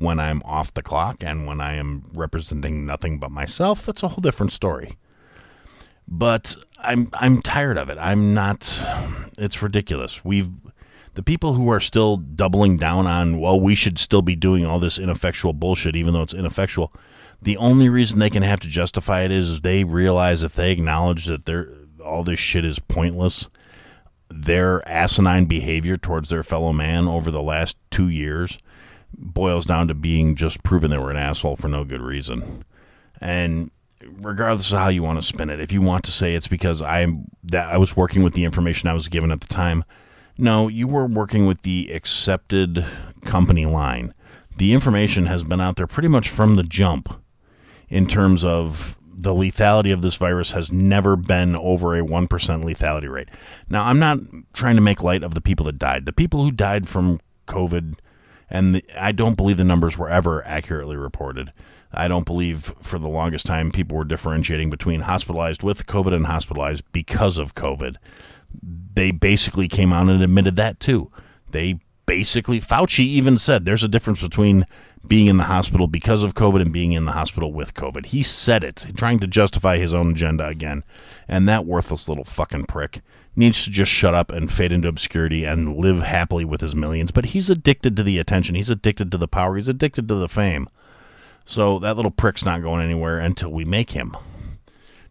when 0.00 0.18
I'm 0.18 0.42
off 0.44 0.74
the 0.74 0.82
clock 0.82 1.22
and 1.22 1.46
when 1.46 1.60
I 1.60 1.74
am 1.74 2.02
representing 2.12 2.86
nothing 2.86 3.18
but 3.18 3.30
myself, 3.30 3.86
that's 3.86 4.02
a 4.02 4.08
whole 4.08 4.22
different 4.22 4.50
story. 4.50 4.96
But 6.08 6.56
I'm 6.78 7.08
I'm 7.12 7.40
tired 7.42 7.78
of 7.78 7.88
it. 7.90 7.98
I'm 8.00 8.34
not 8.34 8.80
it's 9.38 9.62
ridiculous. 9.62 10.24
We've 10.24 10.50
The 11.14 11.22
people 11.22 11.52
who 11.54 11.68
are 11.68 11.80
still 11.80 12.16
doubling 12.16 12.78
down 12.78 13.06
on, 13.06 13.38
well, 13.38 13.60
we 13.60 13.74
should 13.74 13.98
still 13.98 14.22
be 14.22 14.34
doing 14.34 14.64
all 14.64 14.80
this 14.80 14.98
ineffectual 14.98 15.52
bullshit, 15.52 15.94
even 15.94 16.14
though 16.14 16.22
it's 16.22 16.34
ineffectual. 16.34 16.92
The 17.42 17.58
only 17.58 17.88
reason 17.88 18.18
they 18.18 18.30
can 18.30 18.42
have 18.42 18.60
to 18.60 18.68
justify 18.68 19.22
it 19.22 19.30
is 19.30 19.60
they 19.60 19.84
realize 19.84 20.42
if 20.42 20.54
they 20.54 20.72
acknowledge 20.72 21.26
that 21.26 21.46
they're, 21.46 21.68
all 22.04 22.24
this 22.24 22.40
shit 22.40 22.64
is 22.64 22.78
pointless, 22.78 23.48
their 24.28 24.86
asinine 24.88 25.44
behavior 25.46 25.96
towards 25.96 26.30
their 26.30 26.42
fellow 26.42 26.72
man 26.72 27.06
over 27.06 27.30
the 27.30 27.42
last 27.42 27.76
two 27.90 28.08
years 28.08 28.58
boils 29.16 29.66
down 29.66 29.88
to 29.88 29.94
being 29.94 30.34
just 30.34 30.62
proven 30.62 30.90
they 30.90 30.98
were 30.98 31.10
an 31.10 31.16
asshole 31.16 31.56
for 31.56 31.68
no 31.68 31.84
good 31.84 32.00
reason. 32.00 32.64
And 33.20 33.70
regardless 34.18 34.72
of 34.72 34.78
how 34.78 34.88
you 34.88 35.02
want 35.02 35.18
to 35.18 35.22
spin 35.22 35.50
it, 35.50 35.60
if 35.60 35.72
you 35.72 35.80
want 35.80 36.04
to 36.04 36.12
say 36.12 36.34
it's 36.34 36.48
because 36.48 36.80
I'm 36.82 37.26
that 37.44 37.68
I 37.68 37.76
was 37.76 37.96
working 37.96 38.22
with 38.22 38.34
the 38.34 38.44
information 38.44 38.88
I 38.88 38.94
was 38.94 39.08
given 39.08 39.30
at 39.30 39.40
the 39.40 39.48
time, 39.48 39.84
no, 40.38 40.68
you 40.68 40.86
were 40.86 41.06
working 41.06 41.46
with 41.46 41.62
the 41.62 41.92
accepted 41.92 42.84
company 43.24 43.66
line. 43.66 44.14
The 44.56 44.72
information 44.72 45.26
has 45.26 45.42
been 45.42 45.60
out 45.60 45.76
there 45.76 45.86
pretty 45.86 46.08
much 46.08 46.28
from 46.28 46.56
the 46.56 46.62
jump 46.62 47.14
in 47.88 48.06
terms 48.06 48.44
of 48.44 48.96
the 49.22 49.34
lethality 49.34 49.92
of 49.92 50.00
this 50.00 50.16
virus 50.16 50.52
has 50.52 50.72
never 50.72 51.14
been 51.14 51.54
over 51.54 51.94
a 51.94 52.02
1% 52.02 52.28
lethality 52.28 53.10
rate. 53.10 53.28
Now, 53.68 53.84
I'm 53.84 53.98
not 53.98 54.18
trying 54.54 54.76
to 54.76 54.80
make 54.80 55.02
light 55.02 55.22
of 55.22 55.34
the 55.34 55.42
people 55.42 55.66
that 55.66 55.78
died. 55.78 56.06
The 56.06 56.12
people 56.12 56.42
who 56.42 56.50
died 56.50 56.88
from 56.88 57.20
COVID, 57.46 57.98
and 58.50 58.74
the, 58.74 58.84
I 58.98 59.12
don't 59.12 59.36
believe 59.36 59.56
the 59.56 59.64
numbers 59.64 59.96
were 59.96 60.08
ever 60.08 60.44
accurately 60.46 60.96
reported. 60.96 61.52
I 61.92 62.08
don't 62.08 62.26
believe 62.26 62.74
for 62.82 62.98
the 62.98 63.08
longest 63.08 63.46
time 63.46 63.72
people 63.72 63.96
were 63.96 64.04
differentiating 64.04 64.70
between 64.70 65.00
hospitalized 65.00 65.62
with 65.62 65.86
COVID 65.86 66.14
and 66.14 66.26
hospitalized 66.26 66.84
because 66.92 67.38
of 67.38 67.54
COVID. 67.54 67.96
They 68.94 69.10
basically 69.10 69.68
came 69.68 69.92
out 69.92 70.08
and 70.08 70.22
admitted 70.22 70.56
that 70.56 70.80
too. 70.80 71.10
They 71.50 71.80
basically, 72.06 72.60
Fauci 72.60 73.00
even 73.00 73.38
said 73.38 73.64
there's 73.64 73.84
a 73.84 73.88
difference 73.88 74.20
between 74.20 74.66
being 75.06 75.28
in 75.28 75.36
the 75.36 75.44
hospital 75.44 75.86
because 75.86 76.22
of 76.22 76.34
COVID 76.34 76.60
and 76.60 76.72
being 76.72 76.92
in 76.92 77.06
the 77.06 77.12
hospital 77.12 77.52
with 77.52 77.74
COVID. 77.74 78.06
He 78.06 78.22
said 78.22 78.62
it, 78.62 78.86
trying 78.96 79.18
to 79.20 79.26
justify 79.26 79.78
his 79.78 79.94
own 79.94 80.10
agenda 80.10 80.46
again. 80.46 80.84
And 81.26 81.48
that 81.48 81.66
worthless 81.66 82.08
little 82.08 82.24
fucking 82.24 82.66
prick 82.66 83.00
needs 83.36 83.64
to 83.64 83.70
just 83.70 83.90
shut 83.90 84.14
up 84.14 84.30
and 84.30 84.50
fade 84.50 84.72
into 84.72 84.88
obscurity 84.88 85.44
and 85.44 85.76
live 85.76 86.02
happily 86.02 86.44
with 86.44 86.60
his 86.60 86.74
millions. 86.74 87.10
But 87.10 87.26
he's 87.26 87.50
addicted 87.50 87.96
to 87.96 88.02
the 88.02 88.18
attention, 88.18 88.54
he's 88.54 88.70
addicted 88.70 89.10
to 89.12 89.18
the 89.18 89.28
power, 89.28 89.56
he's 89.56 89.68
addicted 89.68 90.08
to 90.08 90.14
the 90.14 90.28
fame. 90.28 90.68
So 91.44 91.78
that 91.80 91.96
little 91.96 92.10
prick's 92.10 92.44
not 92.44 92.62
going 92.62 92.82
anywhere 92.82 93.18
until 93.18 93.50
we 93.50 93.64
make 93.64 93.90
him. 93.90 94.16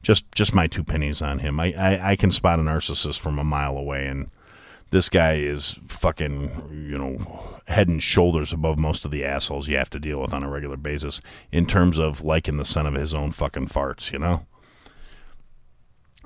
Just 0.02 0.32
just 0.34 0.56
my 0.56 0.68
two 0.68 0.84
pennies 0.84 1.22
on 1.22 1.40
him. 1.40 1.60
I, 1.60 1.74
I, 1.74 2.12
I 2.12 2.16
can 2.16 2.32
spot 2.32 2.60
a 2.60 2.62
narcissist 2.62 3.20
from 3.20 3.38
a 3.38 3.44
mile 3.44 3.78
away 3.78 4.08
and 4.08 4.30
this 4.92 5.10
guy 5.10 5.36
is 5.36 5.78
fucking, 5.88 6.70
you 6.72 6.98
know, 6.98 7.60
head 7.68 7.88
and 7.88 8.02
shoulders 8.02 8.52
above 8.52 8.80
most 8.80 9.06
of 9.06 9.12
the 9.12 9.24
assholes 9.24 9.68
you 9.68 9.78
have 9.78 9.90
to 9.92 10.00
deal 10.00 10.20
with 10.20 10.34
on 10.34 10.44
a 10.44 10.50
regular 10.50 10.78
basis 10.78 11.22
in 11.52 11.68
terms 11.68 12.00
of 12.00 12.24
liking 12.24 12.58
the 12.58 12.66
son 12.66 12.88
of 12.88 12.96
his 12.96 13.14
own 13.14 13.32
fucking 13.32 13.68
farts, 13.68 14.12
you 14.12 14.18
know? 14.18 14.46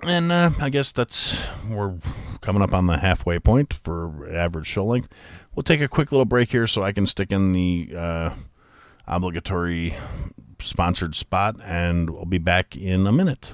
And 0.07 0.31
uh, 0.31 0.51
I 0.60 0.69
guess 0.69 0.91
that's, 0.91 1.39
we're 1.69 1.95
coming 2.41 2.62
up 2.62 2.74
on 2.74 2.88
the 2.88 2.98
halfway 2.98 3.39
point 3.39 3.74
for 3.74 4.29
average 4.33 4.67
show 4.67 4.86
length. 4.86 5.10
We'll 5.55 5.63
take 5.63 5.81
a 5.81 5.88
quick 5.88 6.12
little 6.12 6.25
break 6.25 6.50
here 6.50 6.67
so 6.67 6.83
I 6.83 6.91
can 6.91 7.07
stick 7.07 7.31
in 7.31 7.53
the 7.53 7.91
uh, 7.95 8.29
obligatory 9.07 9.95
sponsored 10.60 11.15
spot, 11.15 11.55
and 11.63 12.10
we'll 12.10 12.25
be 12.25 12.38
back 12.38 12.75
in 12.75 13.05
a 13.07 13.12
minute. 13.12 13.53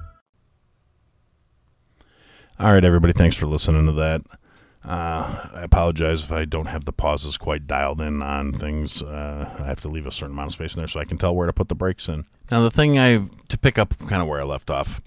All 2.61 2.71
right, 2.71 2.85
everybody. 2.85 3.11
Thanks 3.11 3.35
for 3.35 3.47
listening 3.47 3.87
to 3.87 3.91
that. 3.93 4.21
Uh, 4.85 5.47
I 5.51 5.61
apologize 5.63 6.21
if 6.21 6.31
I 6.31 6.45
don't 6.45 6.67
have 6.67 6.85
the 6.85 6.93
pauses 6.93 7.35
quite 7.35 7.65
dialed 7.65 7.99
in 7.99 8.21
on 8.21 8.51
things. 8.51 9.01
Uh, 9.01 9.49
I 9.57 9.63
have 9.63 9.81
to 9.81 9.87
leave 9.87 10.05
a 10.05 10.11
certain 10.11 10.35
amount 10.35 10.49
of 10.49 10.53
space 10.53 10.75
in 10.75 10.79
there 10.79 10.87
so 10.87 10.99
I 10.99 11.05
can 11.05 11.17
tell 11.17 11.35
where 11.35 11.47
to 11.47 11.53
put 11.53 11.69
the 11.69 11.75
breaks 11.75 12.07
in. 12.07 12.27
Now, 12.51 12.61
the 12.61 12.69
thing 12.69 12.99
I 12.99 13.27
to 13.47 13.57
pick 13.57 13.79
up 13.79 13.97
kind 14.07 14.21
of 14.21 14.27
where 14.27 14.39
I 14.39 14.43
left 14.43 14.69
off, 14.69 15.01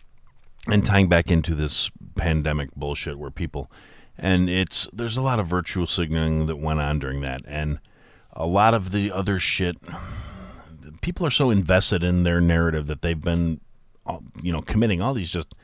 and 0.67 0.85
tying 0.85 1.09
back 1.09 1.31
into 1.31 1.55
this 1.55 1.93
pandemic 2.17 2.75
bullshit 2.75 3.21
where 3.21 3.31
people, 3.31 3.71
and 4.19 4.51
it's 4.51 4.89
there's 4.93 5.17
a 5.17 5.23
lot 5.23 5.39
of 5.39 5.47
virtual 5.47 5.87
signaling 5.87 6.47
that 6.47 6.57
went 6.57 6.81
on 6.81 6.99
during 6.99 7.21
that, 7.21 7.43
and 7.47 7.79
a 8.33 8.49
lot 8.49 8.75
of 8.75 8.91
the 8.91 9.13
other 9.13 9.39
shit. 9.39 9.77
People 11.03 11.25
are 11.25 11.31
so 11.31 11.51
invested 11.51 12.03
in 12.03 12.25
their 12.25 12.41
narrative 12.41 12.89
that 12.89 13.03
they've 13.03 13.23
been, 13.23 13.61
uh, 14.07 14.19
you 14.43 14.53
know, 14.53 14.61
committing 14.61 15.01
all 15.01 15.15
these 15.15 15.31
just 15.31 15.55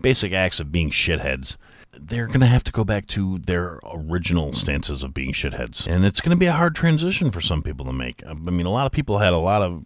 basic 0.00 0.32
acts 0.32 0.60
of 0.60 0.72
being 0.72 0.90
shitheads, 0.90 1.56
they're 1.98 2.26
going 2.26 2.40
to 2.40 2.46
have 2.46 2.64
to 2.64 2.72
go 2.72 2.84
back 2.84 3.06
to 3.06 3.38
their 3.38 3.80
original 3.84 4.52
stances 4.54 5.02
of 5.02 5.14
being 5.14 5.32
shitheads. 5.32 5.86
And 5.86 6.04
it's 6.04 6.20
going 6.20 6.36
to 6.36 6.38
be 6.38 6.46
a 6.46 6.52
hard 6.52 6.74
transition 6.74 7.30
for 7.30 7.40
some 7.40 7.62
people 7.62 7.86
to 7.86 7.92
make. 7.92 8.22
I 8.26 8.34
mean, 8.34 8.66
a 8.66 8.70
lot 8.70 8.86
of 8.86 8.92
people 8.92 9.18
had 9.18 9.32
a 9.32 9.38
lot 9.38 9.62
of 9.62 9.82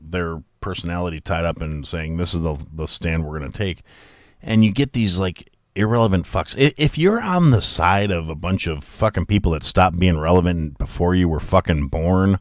their 0.00 0.42
personality 0.60 1.20
tied 1.20 1.44
up 1.44 1.60
in 1.60 1.84
saying, 1.84 2.16
this 2.16 2.32
is 2.32 2.40
the, 2.40 2.56
the 2.72 2.86
stand 2.86 3.24
we're 3.24 3.38
going 3.38 3.52
to 3.52 3.58
take. 3.58 3.82
And 4.42 4.64
you 4.64 4.72
get 4.72 4.92
these, 4.92 5.18
like, 5.18 5.50
irrelevant 5.74 6.24
fucks. 6.24 6.54
If 6.56 6.96
you're 6.96 7.20
on 7.20 7.50
the 7.50 7.60
side 7.60 8.10
of 8.10 8.28
a 8.28 8.34
bunch 8.34 8.66
of 8.66 8.82
fucking 8.82 9.26
people 9.26 9.52
that 9.52 9.64
stopped 9.64 9.98
being 9.98 10.18
relevant 10.18 10.78
before 10.78 11.14
you 11.14 11.28
were 11.28 11.40
fucking 11.40 11.88
born, 11.88 12.38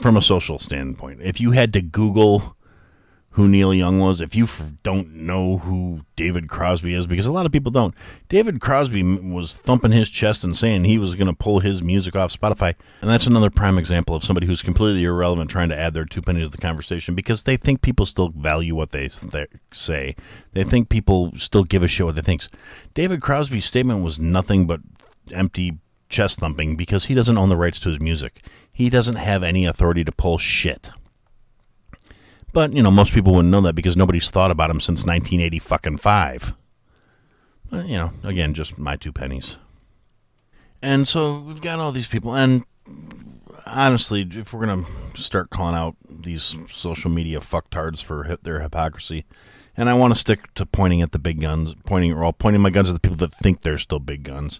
from 0.00 0.18
a 0.18 0.22
social 0.22 0.58
standpoint, 0.58 1.20
if 1.22 1.40
you 1.40 1.52
had 1.52 1.72
to 1.72 1.80
Google 1.80 2.54
who 3.38 3.46
Neil 3.46 3.72
Young 3.72 4.00
was, 4.00 4.20
if 4.20 4.34
you 4.34 4.48
don't 4.82 5.14
know 5.14 5.58
who 5.58 6.00
David 6.16 6.48
Crosby 6.48 6.92
is, 6.92 7.06
because 7.06 7.24
a 7.24 7.30
lot 7.30 7.46
of 7.46 7.52
people 7.52 7.70
don't, 7.70 7.94
David 8.28 8.60
Crosby 8.60 9.00
was 9.04 9.54
thumping 9.54 9.92
his 9.92 10.10
chest 10.10 10.42
and 10.42 10.56
saying 10.56 10.82
he 10.82 10.98
was 10.98 11.14
going 11.14 11.28
to 11.28 11.32
pull 11.32 11.60
his 11.60 11.80
music 11.80 12.16
off 12.16 12.36
Spotify. 12.36 12.74
And 13.00 13.08
that's 13.08 13.28
another 13.28 13.48
prime 13.48 13.78
example 13.78 14.16
of 14.16 14.24
somebody 14.24 14.48
who's 14.48 14.60
completely 14.60 15.04
irrelevant 15.04 15.50
trying 15.50 15.68
to 15.68 15.78
add 15.78 15.94
their 15.94 16.04
two 16.04 16.20
pennies 16.20 16.46
to 16.46 16.50
the 16.50 16.58
conversation 16.58 17.14
because 17.14 17.44
they 17.44 17.56
think 17.56 17.80
people 17.80 18.06
still 18.06 18.30
value 18.30 18.74
what 18.74 18.90
they 18.90 19.06
th- 19.06 19.50
say. 19.72 20.16
They 20.54 20.64
think 20.64 20.88
people 20.88 21.30
still 21.36 21.62
give 21.62 21.84
a 21.84 21.88
shit 21.88 22.06
what 22.06 22.16
they 22.16 22.22
think. 22.22 22.42
David 22.94 23.22
Crosby's 23.22 23.66
statement 23.66 24.02
was 24.02 24.18
nothing 24.18 24.66
but 24.66 24.80
empty 25.30 25.78
chest 26.08 26.40
thumping 26.40 26.74
because 26.74 27.04
he 27.04 27.14
doesn't 27.14 27.38
own 27.38 27.50
the 27.50 27.56
rights 27.56 27.78
to 27.80 27.90
his 27.90 28.00
music. 28.00 28.42
He 28.72 28.90
doesn't 28.90 29.14
have 29.14 29.44
any 29.44 29.64
authority 29.64 30.02
to 30.02 30.10
pull 30.10 30.38
shit. 30.38 30.90
But, 32.52 32.72
you 32.72 32.82
know, 32.82 32.90
most 32.90 33.12
people 33.12 33.34
wouldn't 33.34 33.52
know 33.52 33.60
that 33.62 33.74
because 33.74 33.96
nobody's 33.96 34.30
thought 34.30 34.50
about 34.50 34.70
him 34.70 34.80
since 34.80 35.04
1980 35.04 35.58
fucking 35.58 35.98
five. 35.98 36.54
But, 37.70 37.86
you 37.86 37.96
know, 37.96 38.12
again, 38.24 38.54
just 38.54 38.78
my 38.78 38.96
two 38.96 39.12
pennies. 39.12 39.56
And 40.80 41.06
so 41.06 41.40
we've 41.40 41.60
got 41.60 41.78
all 41.78 41.92
these 41.92 42.06
people. 42.06 42.34
And 42.34 42.64
honestly, 43.66 44.26
if 44.30 44.52
we're 44.52 44.66
going 44.66 44.84
to 44.84 45.20
start 45.20 45.50
calling 45.50 45.74
out 45.74 45.96
these 46.08 46.56
social 46.70 47.10
media 47.10 47.40
fucktards 47.40 48.02
for 48.02 48.38
their 48.42 48.60
hypocrisy, 48.60 49.24
and 49.76 49.88
I 49.88 49.94
want 49.94 50.12
to 50.12 50.18
stick 50.18 50.52
to 50.54 50.66
pointing 50.66 51.02
at 51.02 51.12
the 51.12 51.18
big 51.18 51.40
guns, 51.40 51.74
pointing, 51.84 52.12
or 52.12 52.24
all 52.24 52.32
pointing 52.32 52.62
my 52.62 52.70
guns 52.70 52.88
at 52.88 52.94
the 52.94 53.00
people 53.00 53.18
that 53.18 53.34
think 53.36 53.60
they're 53.60 53.78
still 53.78 54.00
big 54.00 54.24
guns. 54.24 54.58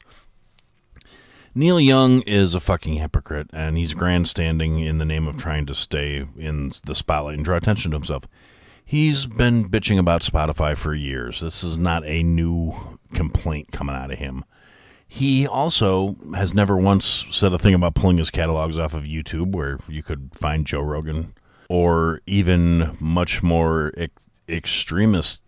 Neil 1.59 1.81
Young 1.81 2.23
is 2.23 2.55
a 2.55 2.61
fucking 2.61 2.95
hypocrite, 2.95 3.51
and 3.53 3.77
he's 3.77 3.93
grandstanding 3.93 4.79
in 4.79 4.99
the 4.99 5.05
name 5.05 5.27
of 5.27 5.37
trying 5.37 5.67
to 5.67 5.75
stay 5.75 6.25
in 6.39 6.73
the 6.87 6.95
spotlight 6.95 7.35
and 7.35 7.45
draw 7.45 7.57
attention 7.57 7.91
to 7.91 7.97
himself. 7.97 8.29
He's 8.85 9.27
been 9.27 9.69
bitching 9.69 9.99
about 9.99 10.23
Spotify 10.23 10.77
for 10.77 10.95
years. 10.95 11.41
This 11.41 11.65
is 11.65 11.77
not 11.77 12.07
a 12.07 12.23
new 12.23 12.75
complaint 13.13 13.73
coming 13.73 13.97
out 13.97 14.13
of 14.13 14.21
him. 14.21 14.45
He 15.09 15.49
also 15.49 16.15
has 16.37 16.55
never 16.55 16.77
once 16.77 17.27
said 17.33 17.53
a 17.53 17.59
thing 17.59 17.75
about 17.75 17.97
pulling 17.97 18.19
his 18.19 18.31
catalogs 18.31 18.79
off 18.79 18.95
of 18.95 19.03
YouTube, 19.03 19.51
where 19.51 19.81
you 19.89 20.05
could 20.05 20.31
find 20.37 20.65
Joe 20.65 20.83
Rogan, 20.83 21.35
or 21.69 22.21
even 22.25 22.97
much 23.01 23.43
more 23.43 23.93
ex- 23.97 24.27
extremist 24.49 25.43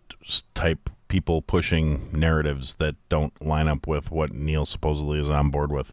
type 0.55 0.89
people 1.11 1.41
pushing 1.41 2.09
narratives 2.13 2.75
that 2.75 2.95
don't 3.09 3.33
line 3.45 3.67
up 3.67 3.85
with 3.85 4.11
what 4.11 4.31
Neil 4.31 4.65
supposedly 4.65 5.19
is 5.19 5.29
on 5.29 5.49
board 5.49 5.69
with. 5.69 5.91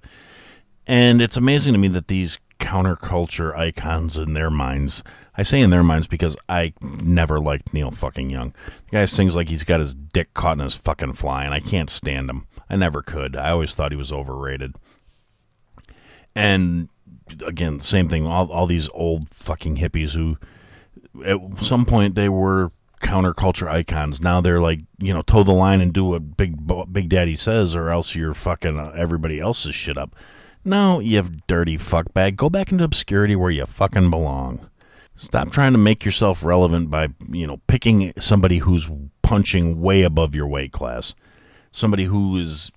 And 0.86 1.20
it's 1.20 1.36
amazing 1.36 1.72
to 1.72 1.78
me 1.78 1.88
that 1.88 2.06
these 2.06 2.38
counterculture 2.60 3.52
icons 3.56 4.16
in 4.16 4.34
their 4.34 4.48
minds. 4.48 5.02
I 5.36 5.42
say 5.42 5.60
in 5.60 5.70
their 5.70 5.82
minds 5.82 6.06
because 6.06 6.36
I 6.48 6.72
never 7.02 7.40
liked 7.40 7.74
Neil 7.74 7.90
fucking 7.90 8.30
Young. 8.30 8.54
The 8.90 8.98
guy 8.98 9.04
sings 9.06 9.34
like 9.34 9.48
he's 9.48 9.64
got 9.64 9.80
his 9.80 9.92
dick 9.92 10.32
caught 10.34 10.58
in 10.58 10.64
his 10.64 10.76
fucking 10.76 11.14
fly, 11.14 11.44
and 11.44 11.52
I 11.52 11.58
can't 11.58 11.90
stand 11.90 12.30
him. 12.30 12.46
I 12.70 12.76
never 12.76 13.02
could. 13.02 13.34
I 13.34 13.50
always 13.50 13.74
thought 13.74 13.90
he 13.90 13.98
was 13.98 14.12
overrated. 14.12 14.76
And 16.36 16.90
again, 17.44 17.80
same 17.80 18.08
thing. 18.08 18.24
All 18.24 18.52
all 18.52 18.66
these 18.66 18.88
old 18.94 19.26
fucking 19.34 19.78
hippies 19.78 20.12
who, 20.12 20.38
at 21.24 21.64
some 21.64 21.84
point, 21.84 22.14
they 22.14 22.28
were 22.28 22.70
counterculture 23.00 23.68
icons. 23.68 24.20
Now 24.20 24.40
they're 24.40 24.60
like, 24.60 24.80
you 24.98 25.12
know, 25.12 25.22
toe 25.22 25.42
the 25.42 25.52
line 25.52 25.80
and 25.80 25.92
do 25.92 26.04
what 26.04 26.36
Big 26.36 26.56
Big 26.92 27.08
Daddy 27.08 27.36
says, 27.36 27.74
or 27.74 27.90
else 27.90 28.14
you're 28.14 28.34
fucking 28.34 28.78
uh, 28.78 28.92
everybody 28.96 29.40
else's 29.40 29.74
shit 29.74 29.96
up. 29.96 30.14
No, 30.64 31.00
you 31.00 31.16
have 31.16 31.46
dirty 31.46 31.78
fuckbag. 31.78 32.36
Go 32.36 32.50
back 32.50 32.72
into 32.72 32.84
obscurity 32.84 33.36
where 33.36 33.50
you 33.50 33.64
fucking 33.66 34.10
belong. 34.10 34.68
Stop 35.16 35.50
trying 35.50 35.72
to 35.72 35.78
make 35.78 36.04
yourself 36.04 36.44
relevant 36.44 36.90
by, 36.90 37.08
you 37.30 37.46
know, 37.46 37.60
picking 37.66 38.12
somebody 38.20 38.58
who's 38.58 38.88
punching 39.22 39.80
way 39.80 40.02
above 40.02 40.34
your 40.34 40.46
weight 40.46 40.72
class. 40.72 41.14
Somebody 41.72 42.04
who 42.04 42.36
is 42.36 42.70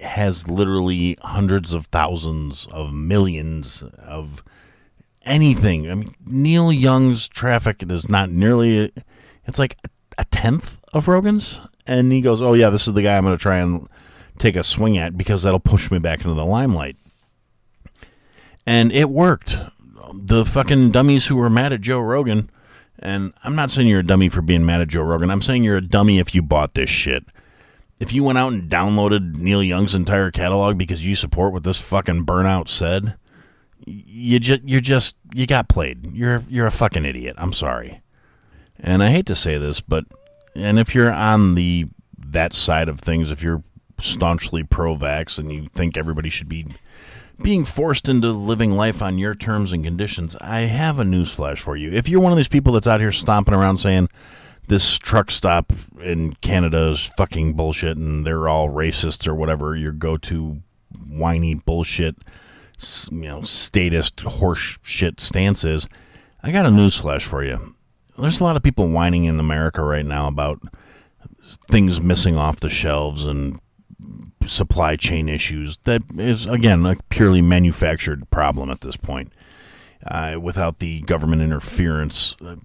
has 0.00 0.48
literally 0.48 1.16
hundreds 1.22 1.74
of 1.74 1.86
thousands 1.86 2.66
of 2.70 2.92
millions 2.92 3.82
of 3.98 4.42
anything. 5.22 5.90
I 5.90 5.94
mean, 5.94 6.14
Neil 6.24 6.72
Young's 6.72 7.28
traffic 7.28 7.82
is 7.88 8.08
not 8.08 8.30
nearly 8.30 8.92
it's 9.46 9.58
like 9.58 9.76
a 10.18 10.24
tenth 10.26 10.78
of 10.92 11.08
Rogan's 11.08 11.58
and 11.86 12.12
he 12.12 12.20
goes, 12.20 12.40
"Oh 12.40 12.54
yeah, 12.54 12.70
this 12.70 12.86
is 12.86 12.94
the 12.94 13.02
guy 13.02 13.16
I'm 13.16 13.24
going 13.24 13.36
to 13.36 13.42
try 13.42 13.58
and 13.58 13.86
take 14.38 14.56
a 14.56 14.64
swing 14.64 14.96
at 14.96 15.16
because 15.18 15.42
that'll 15.42 15.60
push 15.60 15.90
me 15.90 15.98
back 15.98 16.20
into 16.20 16.34
the 16.34 16.44
limelight." 16.44 16.96
And 18.66 18.92
it 18.92 19.10
worked 19.10 19.58
the 20.14 20.44
fucking 20.44 20.92
dummies 20.92 21.26
who 21.26 21.36
were 21.36 21.50
mad 21.50 21.72
at 21.72 21.80
Joe 21.80 22.00
Rogan, 22.00 22.50
and 22.98 23.32
I'm 23.42 23.56
not 23.56 23.70
saying 23.70 23.88
you're 23.88 24.00
a 24.00 24.06
dummy 24.06 24.28
for 24.28 24.42
being 24.42 24.64
mad 24.64 24.80
at 24.80 24.88
Joe 24.88 25.02
Rogan. 25.02 25.30
I'm 25.30 25.42
saying 25.42 25.64
you're 25.64 25.78
a 25.78 25.82
dummy 25.82 26.18
if 26.18 26.34
you 26.34 26.42
bought 26.42 26.74
this 26.74 26.90
shit. 26.90 27.24
If 27.98 28.12
you 28.12 28.24
went 28.24 28.38
out 28.38 28.52
and 28.52 28.70
downloaded 28.70 29.36
Neil 29.36 29.62
Young's 29.62 29.94
entire 29.94 30.30
catalog 30.30 30.78
because 30.78 31.04
you 31.04 31.14
support 31.14 31.52
what 31.52 31.64
this 31.64 31.78
fucking 31.78 32.24
burnout 32.24 32.68
said, 32.68 33.16
you 33.84 34.38
just 34.38 34.62
you're 34.62 34.80
just 34.80 35.16
you 35.34 35.46
got 35.46 35.68
played. 35.68 36.12
You're 36.12 36.44
you're 36.48 36.66
a 36.66 36.70
fucking 36.70 37.04
idiot. 37.04 37.34
I'm 37.36 37.52
sorry. 37.52 38.00
And 38.82 39.02
I 39.02 39.10
hate 39.10 39.26
to 39.26 39.34
say 39.34 39.58
this, 39.58 39.80
but 39.80 40.04
and 40.54 40.78
if 40.78 40.94
you're 40.94 41.12
on 41.12 41.54
the 41.54 41.86
that 42.18 42.52
side 42.54 42.88
of 42.88 43.00
things, 43.00 43.30
if 43.30 43.42
you're 43.42 43.62
staunchly 44.00 44.62
pro-vax 44.62 45.38
and 45.38 45.52
you 45.52 45.68
think 45.74 45.96
everybody 45.96 46.30
should 46.30 46.48
be 46.48 46.66
being 47.42 47.64
forced 47.64 48.08
into 48.08 48.30
living 48.30 48.72
life 48.72 49.02
on 49.02 49.18
your 49.18 49.34
terms 49.34 49.72
and 49.72 49.84
conditions, 49.84 50.36
I 50.40 50.60
have 50.60 50.98
a 50.98 51.04
newsflash 51.04 51.58
for 51.58 51.76
you. 51.76 51.92
If 51.92 52.08
you're 52.08 52.20
one 52.20 52.32
of 52.32 52.38
these 52.38 52.48
people 52.48 52.72
that's 52.72 52.86
out 52.86 53.00
here 53.00 53.12
stomping 53.12 53.54
around 53.54 53.78
saying 53.78 54.08
this 54.68 54.98
truck 54.98 55.30
stop 55.30 55.72
in 56.00 56.34
Canada 56.36 56.90
is 56.90 57.10
fucking 57.16 57.54
bullshit 57.54 57.96
and 57.96 58.26
they're 58.26 58.48
all 58.48 58.68
racists 58.68 59.26
or 59.26 59.34
whatever, 59.34 59.74
your 59.74 59.92
go 59.92 60.16
to 60.18 60.62
whiny 61.08 61.54
bullshit, 61.54 62.16
you 63.10 63.20
know, 63.22 63.42
statist 63.42 64.20
horse 64.20 64.78
shit 64.82 65.20
stance 65.20 65.64
is, 65.64 65.88
I 66.42 66.52
got 66.52 66.66
a 66.66 66.70
newsflash 66.70 67.22
for 67.22 67.42
you. 67.44 67.74
There's 68.20 68.40
a 68.40 68.44
lot 68.44 68.56
of 68.56 68.62
people 68.62 68.88
whining 68.88 69.24
in 69.24 69.40
America 69.40 69.82
right 69.82 70.04
now 70.04 70.28
about 70.28 70.60
things 71.68 72.00
missing 72.00 72.36
off 72.36 72.60
the 72.60 72.70
shelves 72.70 73.24
and 73.24 73.58
supply 74.46 74.96
chain 74.96 75.28
issues. 75.28 75.78
That 75.84 76.02
is, 76.16 76.46
again, 76.46 76.84
a 76.86 76.96
purely 77.08 77.42
manufactured 77.42 78.28
problem 78.30 78.70
at 78.70 78.80
this 78.80 78.96
point. 78.96 79.32
Uh, 80.06 80.38
without 80.40 80.78
the 80.78 81.00
government 81.00 81.42
interference, 81.42 82.34
uh, 82.40 82.56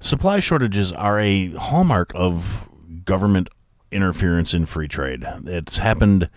supply 0.00 0.38
shortages 0.38 0.92
are 0.92 1.20
a 1.20 1.48
hallmark 1.52 2.10
of 2.14 2.68
government 3.04 3.48
interference 3.90 4.54
in 4.54 4.64
free 4.64 4.88
trade. 4.88 5.26
It's 5.46 5.76
happened 5.76 6.30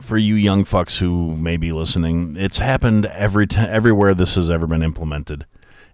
for 0.00 0.18
you 0.18 0.34
young 0.34 0.64
fucks 0.64 0.98
who 0.98 1.36
may 1.36 1.56
be 1.56 1.72
listening. 1.72 2.36
It's 2.36 2.58
happened 2.58 3.06
every 3.06 3.46
t- 3.46 3.56
everywhere 3.56 4.14
this 4.14 4.34
has 4.34 4.50
ever 4.50 4.66
been 4.66 4.82
implemented. 4.82 5.46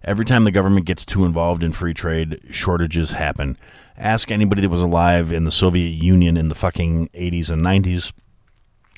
Every 0.03 0.25
time 0.25 0.43
the 0.43 0.51
government 0.51 0.85
gets 0.85 1.05
too 1.05 1.25
involved 1.25 1.63
in 1.63 1.71
free 1.71 1.93
trade, 1.93 2.39
shortages 2.51 3.11
happen. 3.11 3.57
Ask 3.97 4.31
anybody 4.31 4.61
that 4.61 4.69
was 4.69 4.81
alive 4.81 5.31
in 5.31 5.43
the 5.43 5.51
Soviet 5.51 5.89
Union 6.01 6.37
in 6.37 6.49
the 6.49 6.55
fucking 6.55 7.09
80s 7.09 7.49
and 7.49 7.65
90s 7.65 8.11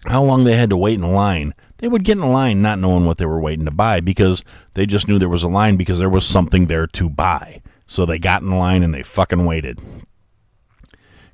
how 0.06 0.24
long 0.24 0.44
they 0.44 0.56
had 0.56 0.70
to 0.70 0.78
wait 0.78 0.96
in 0.96 1.14
line. 1.14 1.54
They 1.78 1.88
would 1.88 2.04
get 2.04 2.18
in 2.18 2.32
line 2.32 2.62
not 2.62 2.80
knowing 2.80 3.06
what 3.06 3.18
they 3.18 3.26
were 3.26 3.40
waiting 3.40 3.66
to 3.66 3.72
buy 3.72 4.00
because 4.00 4.44
they 4.74 4.86
just 4.86 5.08
knew 5.08 5.20
there 5.20 5.30
was 5.30 5.44
a 5.44 5.48
line 5.48 5.78
because 5.78 6.00
there 6.00 6.10
was 6.10 6.26
something 6.26 6.68
there 6.68 6.88
to 6.88 7.10
buy. 7.10 7.62
So 7.86 8.06
they 8.06 8.20
got 8.20 8.42
in 8.42 8.52
line 8.52 8.84
and 8.84 8.94
they 8.94 9.04
fucking 9.04 9.46
waited. 9.46 9.80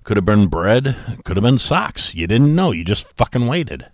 Could 0.03 0.17
have 0.17 0.25
been 0.25 0.47
bread, 0.47 0.95
could 1.23 1.37
have 1.37 1.43
been 1.43 1.59
socks. 1.59 2.13
You 2.13 2.27
didn't 2.27 2.55
know, 2.55 2.71
you 2.71 2.83
just 2.83 3.15
fucking 3.17 3.47
waited. 3.47 3.87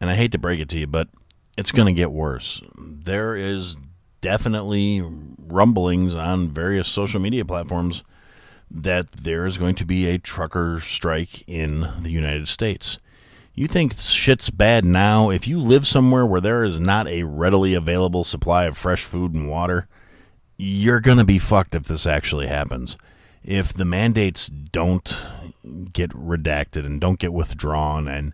And 0.00 0.10
I 0.10 0.14
hate 0.14 0.32
to 0.32 0.38
break 0.38 0.60
it 0.60 0.68
to 0.70 0.78
you, 0.78 0.86
but 0.86 1.08
it's 1.56 1.72
going 1.72 1.86
to 1.86 1.98
get 1.98 2.12
worse. 2.12 2.60
There 2.78 3.34
is 3.34 3.76
definitely 4.24 5.02
rumblings 5.38 6.14
on 6.14 6.48
various 6.48 6.88
social 6.88 7.20
media 7.20 7.44
platforms 7.44 8.02
that 8.70 9.10
there 9.10 9.44
is 9.44 9.58
going 9.58 9.74
to 9.74 9.84
be 9.84 10.08
a 10.08 10.18
trucker 10.18 10.80
strike 10.80 11.46
in 11.46 11.80
the 12.00 12.08
United 12.08 12.48
States. 12.48 12.96
You 13.54 13.68
think 13.68 13.98
shit's 13.98 14.48
bad 14.48 14.82
now? 14.82 15.28
If 15.28 15.46
you 15.46 15.60
live 15.60 15.86
somewhere 15.86 16.24
where 16.24 16.40
there 16.40 16.64
is 16.64 16.80
not 16.80 17.06
a 17.06 17.24
readily 17.24 17.74
available 17.74 18.24
supply 18.24 18.64
of 18.64 18.78
fresh 18.78 19.04
food 19.04 19.34
and 19.34 19.46
water, 19.46 19.88
you're 20.56 21.00
going 21.00 21.18
to 21.18 21.24
be 21.24 21.38
fucked 21.38 21.74
if 21.74 21.84
this 21.84 22.06
actually 22.06 22.46
happens. 22.46 22.96
If 23.44 23.74
the 23.74 23.84
mandates 23.84 24.46
don't 24.48 25.14
get 25.92 26.10
redacted 26.12 26.86
and 26.86 26.98
don't 26.98 27.18
get 27.18 27.34
withdrawn 27.34 28.08
and 28.08 28.32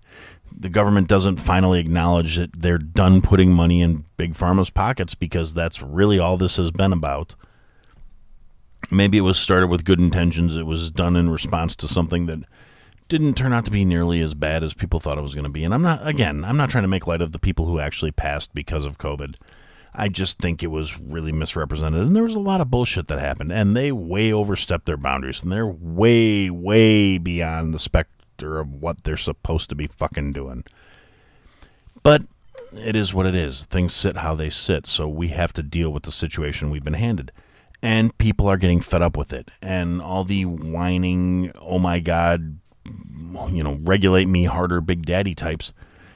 the 0.57 0.69
government 0.69 1.09
doesn't 1.09 1.37
finally 1.37 1.81
acknowledge 1.81 2.37
that 2.37 2.61
they're 2.61 2.79
done 2.79 3.21
putting 3.21 3.53
money 3.53 3.81
in 3.81 4.05
big 4.17 4.35
pharma's 4.35 4.71
pockets 4.71 5.15
because 5.15 5.55
that's 5.55 5.83
really 5.83 6.19
all 6.19 6.37
this 6.37 6.57
has 6.57 6.71
been 6.71 6.93
about. 6.93 7.35
Maybe 8.91 9.19
it 9.19 9.23
was 9.23 9.39
started 9.39 9.69
with 9.69 9.85
good 9.85 10.01
intentions. 10.01 10.57
It 10.57 10.67
was 10.67 10.91
done 10.91 11.17
in 11.17 11.31
response 11.31 11.77
to 11.77 11.89
something 11.89 12.27
that 12.27 12.41
didn't 13.09 13.35
turn 13.35 13.53
out 13.53 13.65
to 13.67 13.71
be 13.71 13.85
nearly 13.85 14.21
as 14.21 14.35
bad 14.35 14.63
as 14.63 14.73
people 14.73 15.01
thought 15.01 15.19
it 15.19 15.23
was 15.23 15.35
going 15.35 15.45
to 15.45 15.51
be. 15.51 15.65
And 15.65 15.75
I'm 15.75 15.83
not, 15.83 16.07
again, 16.07 16.45
I'm 16.45 16.57
not 16.57 16.71
trying 16.71 16.85
to 16.85 16.89
make 16.89 17.07
light 17.07 17.21
of 17.21 17.33
the 17.33 17.39
people 17.39 17.67
who 17.67 17.79
actually 17.81 18.13
passed 18.13 18.55
because 18.55 18.87
of 18.87 18.99
COVID. 18.99 19.35
I 19.93 20.09
just 20.09 20.39
think 20.39 20.63
it 20.63 20.69
was 20.69 20.99
really 20.99 21.33
misrepresented. 21.33 22.03
And 22.03 22.15
there 22.15 22.23
was 22.23 22.37
a 22.37 22.41
lot 22.41 22.61
of 22.61 22.71
bullshit 22.71 23.09
that 23.09 23.19
happened. 23.19 23.53
And 23.53 23.77
they 23.77 23.91
way 23.91 24.33
overstepped 24.33 24.87
their 24.87 24.97
boundaries. 24.97 25.43
And 25.43 25.51
they're 25.51 25.67
way, 25.67 26.49
way 26.51 27.19
beyond 27.19 27.75
the 27.75 27.81
specter 28.41 28.61
of 28.61 28.73
what 28.73 29.05
they're 29.05 29.17
supposed 29.17 29.69
to 29.69 29.75
be 29.75 29.87
fucking 29.87 30.33
doing. 30.33 30.65
But 32.03 32.23
it 32.73 32.97
is 32.97 33.13
what 33.13 33.27
it 33.27 33.35
is. 33.35 33.67
Things 33.67 33.93
sit 33.95 34.19
how 34.19 34.35
they 34.35 34.51
sit. 34.51 34.87
So 34.87 35.09
we 35.09 35.29
have 35.29 35.53
to 35.55 35.63
deal 35.63 35.91
with 35.91 36.05
the 36.05 36.13
situation 36.13 36.71
we've 36.71 36.85
been 36.85 36.95
handed 36.95 37.33
and 37.83 38.17
people 38.19 38.47
are 38.47 38.57
getting 38.57 38.81
fed 38.81 39.03
up 39.03 39.17
with 39.17 39.33
it. 39.33 39.51
And 39.63 40.01
all 40.01 40.25
the 40.25 40.45
whining, 40.45 41.53
oh 41.61 41.79
my 41.79 42.01
God, 42.01 42.59
you 42.87 43.63
know, 43.63 43.79
regulate 43.83 44.29
me 44.29 44.45
harder, 44.45 44.81
Big 44.81 45.07
Daddy 45.07 45.35
types, 45.35 45.73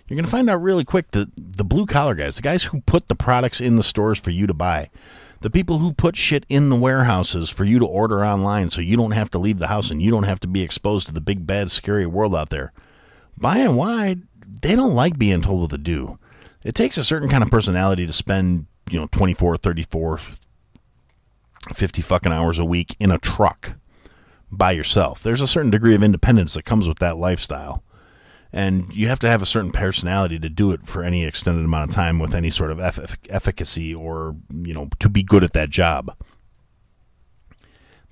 you're 0.06 0.16
going 0.16 0.26
to 0.26 0.30
find 0.30 0.50
out 0.50 0.62
really 0.62 0.84
quick 0.84 1.10
that 1.12 1.30
the 1.36 1.64
blue 1.64 1.86
collar 1.86 2.14
guys, 2.14 2.36
the 2.36 2.42
guys 2.42 2.64
who 2.64 2.82
put 2.82 3.08
the 3.08 3.14
products 3.14 3.60
in 3.60 3.76
the 3.76 3.82
stores 3.82 4.18
for 4.18 4.30
you 4.30 4.46
to 4.46 4.54
buy, 4.54 4.90
the 5.40 5.50
people 5.50 5.78
who 5.78 5.92
put 5.92 6.16
shit 6.16 6.46
in 6.48 6.70
the 6.70 6.76
warehouses 6.76 7.50
for 7.50 7.64
you 7.64 7.78
to 7.78 7.86
order 7.86 8.24
online 8.24 8.70
so 8.70 8.80
you 8.80 8.96
don't 8.96 9.12
have 9.12 9.30
to 9.30 9.38
leave 9.38 9.58
the 9.58 9.68
house 9.68 9.90
and 9.90 10.00
you 10.00 10.10
don't 10.10 10.24
have 10.24 10.40
to 10.40 10.48
be 10.48 10.62
exposed 10.62 11.06
to 11.06 11.12
the 11.12 11.20
big, 11.20 11.46
bad, 11.46 11.70
scary 11.70 12.06
world 12.06 12.34
out 12.34 12.50
there, 12.50 12.72
by 13.36 13.58
and 13.58 13.76
wide, 13.76 14.22
they 14.62 14.74
don't 14.74 14.94
like 14.94 15.18
being 15.18 15.42
told 15.42 15.60
what 15.60 15.70
to 15.70 15.78
do. 15.78 16.18
It 16.62 16.74
takes 16.74 16.96
a 16.96 17.04
certain 17.04 17.28
kind 17.28 17.42
of 17.42 17.50
personality 17.50 18.06
to 18.06 18.12
spend, 18.12 18.66
you 18.90 18.98
know, 18.98 19.06
24, 19.10 19.58
34, 19.58 20.20
50 21.74 22.02
fucking 22.02 22.32
hours 22.32 22.58
a 22.58 22.64
week 22.64 22.96
in 22.98 23.10
a 23.10 23.18
truck 23.18 23.74
by 24.50 24.72
yourself. 24.72 25.22
There's 25.22 25.40
a 25.40 25.46
certain 25.46 25.70
degree 25.70 25.94
of 25.94 26.02
independence 26.02 26.54
that 26.54 26.64
comes 26.64 26.88
with 26.88 26.98
that 27.00 27.16
lifestyle. 27.16 27.83
And 28.56 28.94
you 28.94 29.08
have 29.08 29.18
to 29.18 29.28
have 29.28 29.42
a 29.42 29.46
certain 29.46 29.72
personality 29.72 30.38
to 30.38 30.48
do 30.48 30.70
it 30.70 30.86
for 30.86 31.02
any 31.02 31.24
extended 31.24 31.64
amount 31.64 31.90
of 31.90 31.94
time 31.96 32.20
with 32.20 32.36
any 32.36 32.50
sort 32.50 32.70
of 32.70 32.78
eff- 32.78 33.16
efficacy 33.28 33.92
or, 33.92 34.36
you 34.54 34.72
know, 34.72 34.88
to 35.00 35.08
be 35.08 35.24
good 35.24 35.42
at 35.42 35.54
that 35.54 35.70
job. 35.70 36.16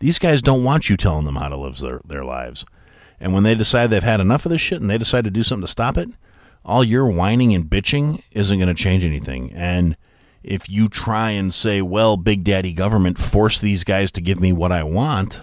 These 0.01 0.19
guys 0.19 0.43
don't 0.43 0.65
want 0.65 0.91
you 0.91 0.97
telling 0.97 1.27
them 1.27 1.37
how 1.37 1.49
to 1.49 1.57
live 1.57 1.79
their, 1.79 2.01
their 2.05 2.25
lives. 2.25 2.65
And 3.21 3.33
when 3.33 3.45
they 3.45 3.55
decide 3.55 3.91
they've 3.91 4.03
had 4.03 4.19
enough 4.19 4.45
of 4.45 4.51
this 4.51 4.61
shit 4.61 4.81
and 4.81 4.91
they 4.91 4.99
decide 4.99 5.23
to 5.23 5.31
do 5.31 5.45
something 5.45 5.65
to 5.65 5.71
stop 5.71 5.97
it, 5.97 6.09
all 6.65 6.83
your 6.83 7.07
whining 7.07 7.55
and 7.55 7.71
bitching 7.71 8.21
isn't 8.33 8.59
going 8.59 8.67
to 8.67 8.83
change 8.83 9.05
anything. 9.05 9.53
And 9.53 9.97
if 10.43 10.69
you 10.69 10.89
try 10.89 11.31
and 11.31 11.55
say, 11.55 11.83
well, 11.83 12.17
Big 12.17 12.43
Daddy 12.43 12.73
government 12.73 13.17
force 13.17 13.61
these 13.61 13.85
guys 13.85 14.11
to 14.11 14.21
give 14.21 14.41
me 14.41 14.53
what 14.53 14.73
I 14.73 14.83
want, 14.83 15.41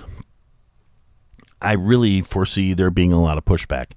I 1.61 1.75
really 1.75 2.19
foresee 2.19 2.73
there 2.73 2.91
being 2.91 3.13
a 3.13 3.21
lot 3.21 3.37
of 3.37 3.45
pushback. 3.45 3.91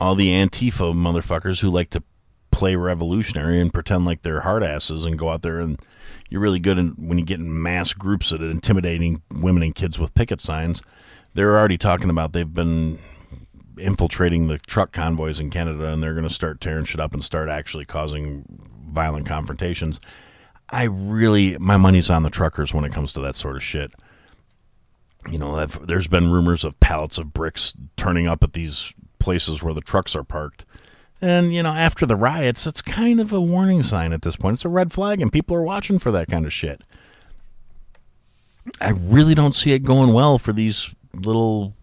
All 0.00 0.14
the 0.14 0.32
Antifa 0.32 0.94
motherfuckers 0.94 1.60
who 1.60 1.70
like 1.70 1.90
to 1.90 2.02
play 2.50 2.76
revolutionary 2.76 3.60
and 3.60 3.72
pretend 3.72 4.04
like 4.04 4.22
they're 4.22 4.40
hard 4.40 4.62
asses 4.62 5.04
and 5.04 5.18
go 5.18 5.30
out 5.30 5.42
there 5.42 5.60
and 5.60 5.78
you're 6.30 6.40
really 6.40 6.60
good 6.60 6.78
in, 6.78 6.90
when 6.98 7.18
you 7.18 7.24
get 7.24 7.40
in 7.40 7.62
mass 7.62 7.92
groups 7.92 8.30
that 8.30 8.42
are 8.42 8.50
intimidating 8.50 9.22
women 9.40 9.62
and 9.62 9.74
kids 9.74 9.98
with 9.98 10.14
picket 10.14 10.40
signs. 10.40 10.82
They're 11.34 11.56
already 11.56 11.78
talking 11.78 12.10
about 12.10 12.32
they've 12.32 12.52
been 12.52 12.98
infiltrating 13.76 14.48
the 14.48 14.58
truck 14.58 14.92
convoys 14.92 15.40
in 15.40 15.50
Canada 15.50 15.92
and 15.92 16.02
they're 16.02 16.14
going 16.14 16.28
to 16.28 16.34
start 16.34 16.60
tearing 16.60 16.84
shit 16.84 17.00
up 17.00 17.14
and 17.14 17.22
start 17.22 17.48
actually 17.48 17.84
causing 17.84 18.44
violent 18.88 19.26
confrontations. 19.26 20.00
I 20.70 20.84
really, 20.84 21.56
my 21.58 21.76
money's 21.76 22.10
on 22.10 22.22
the 22.22 22.30
truckers 22.30 22.74
when 22.74 22.84
it 22.84 22.92
comes 22.92 23.12
to 23.14 23.20
that 23.20 23.36
sort 23.36 23.56
of 23.56 23.62
shit. 23.62 23.92
You 25.30 25.38
know, 25.38 25.64
there's 25.66 26.08
been 26.08 26.30
rumors 26.30 26.64
of 26.64 26.78
pallets 26.80 27.18
of 27.18 27.32
bricks 27.32 27.72
turning 27.96 28.26
up 28.26 28.42
at 28.42 28.52
these 28.52 28.92
places 29.18 29.62
where 29.62 29.74
the 29.74 29.80
trucks 29.80 30.14
are 30.16 30.24
parked. 30.24 30.64
And, 31.20 31.52
you 31.52 31.62
know, 31.62 31.72
after 31.72 32.06
the 32.06 32.16
riots, 32.16 32.66
it's 32.66 32.80
kind 32.80 33.20
of 33.20 33.32
a 33.32 33.40
warning 33.40 33.82
sign 33.82 34.12
at 34.12 34.22
this 34.22 34.36
point. 34.36 34.54
It's 34.54 34.64
a 34.64 34.68
red 34.68 34.92
flag, 34.92 35.20
and 35.20 35.32
people 35.32 35.56
are 35.56 35.62
watching 35.62 35.98
for 35.98 36.12
that 36.12 36.28
kind 36.28 36.46
of 36.46 36.52
shit. 36.52 36.82
I 38.80 38.90
really 38.90 39.34
don't 39.34 39.56
see 39.56 39.72
it 39.72 39.80
going 39.80 40.12
well 40.12 40.38
for 40.38 40.52
these 40.52 40.94
little 41.14 41.74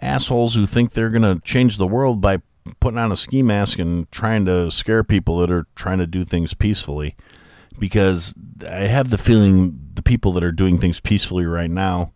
assholes 0.00 0.54
who 0.54 0.66
think 0.66 0.92
they're 0.92 1.10
going 1.10 1.22
to 1.22 1.42
change 1.44 1.76
the 1.76 1.86
world 1.86 2.20
by 2.20 2.40
putting 2.80 2.98
on 2.98 3.12
a 3.12 3.16
ski 3.16 3.42
mask 3.42 3.78
and 3.78 4.10
trying 4.10 4.44
to 4.46 4.70
scare 4.70 5.04
people 5.04 5.38
that 5.38 5.50
are 5.50 5.66
trying 5.74 5.98
to 5.98 6.06
do 6.06 6.24
things 6.24 6.54
peacefully. 6.54 7.14
Because 7.78 8.34
I 8.66 8.86
have 8.86 9.10
the 9.10 9.18
feeling 9.18 9.78
the 9.94 10.02
people 10.02 10.32
that 10.32 10.44
are 10.44 10.52
doing 10.52 10.78
things 10.78 10.98
peacefully 10.98 11.44
right 11.44 11.70
now, 11.70 12.12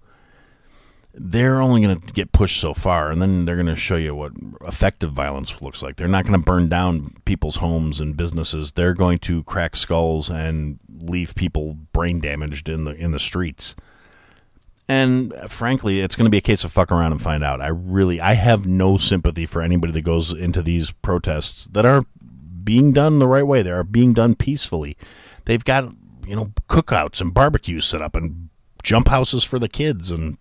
they're 1.12 1.60
only 1.60 1.82
going 1.82 1.98
to 1.98 2.12
get 2.12 2.32
pushed 2.32 2.60
so 2.60 2.72
far, 2.72 3.10
and 3.10 3.20
then 3.20 3.44
they're 3.44 3.56
going 3.56 3.66
to 3.66 3.76
show 3.76 3.96
you 3.96 4.14
what 4.14 4.32
effective 4.62 5.12
violence 5.12 5.60
looks 5.60 5.82
like. 5.82 5.96
They're 5.96 6.08
not 6.08 6.24
going 6.24 6.38
to 6.38 6.44
burn 6.44 6.68
down 6.68 7.16
people's 7.24 7.56
homes 7.56 8.00
and 8.00 8.16
businesses. 8.16 8.72
They're 8.72 8.94
going 8.94 9.18
to 9.20 9.42
crack 9.44 9.76
skulls 9.76 10.30
and 10.30 10.78
leave 11.00 11.34
people 11.34 11.76
brain 11.92 12.20
damaged 12.20 12.68
in 12.68 12.84
the 12.84 12.94
in 12.94 13.10
the 13.10 13.18
streets. 13.18 13.74
And 14.90 15.32
uh, 15.34 15.46
frankly, 15.46 16.00
it's 16.00 16.16
going 16.16 16.24
to 16.24 16.30
be 16.30 16.38
a 16.38 16.42
case 16.42 16.64
of 16.64 16.72
fuck 16.72 16.90
around 16.90 17.12
and 17.12 17.22
find 17.22 17.44
out. 17.44 17.60
I 17.60 17.68
really, 17.68 18.20
I 18.20 18.34
have 18.34 18.66
no 18.66 18.98
sympathy 18.98 19.46
for 19.46 19.62
anybody 19.62 19.92
that 19.92 20.02
goes 20.02 20.32
into 20.32 20.62
these 20.62 20.90
protests 20.90 21.66
that 21.66 21.86
are 21.86 22.02
being 22.64 22.92
done 22.92 23.20
the 23.20 23.28
right 23.28 23.46
way. 23.46 23.62
They 23.62 23.70
are 23.70 23.84
being 23.84 24.14
done 24.14 24.34
peacefully. 24.34 24.96
They've 25.44 25.64
got, 25.64 25.92
you 26.26 26.34
know, 26.34 26.52
cookouts 26.68 27.20
and 27.20 27.32
barbecues 27.32 27.86
set 27.86 28.02
up 28.02 28.16
and 28.16 28.48
jump 28.82 29.06
houses 29.08 29.44
for 29.44 29.60
the 29.60 29.68
kids. 29.68 30.10
And 30.10 30.38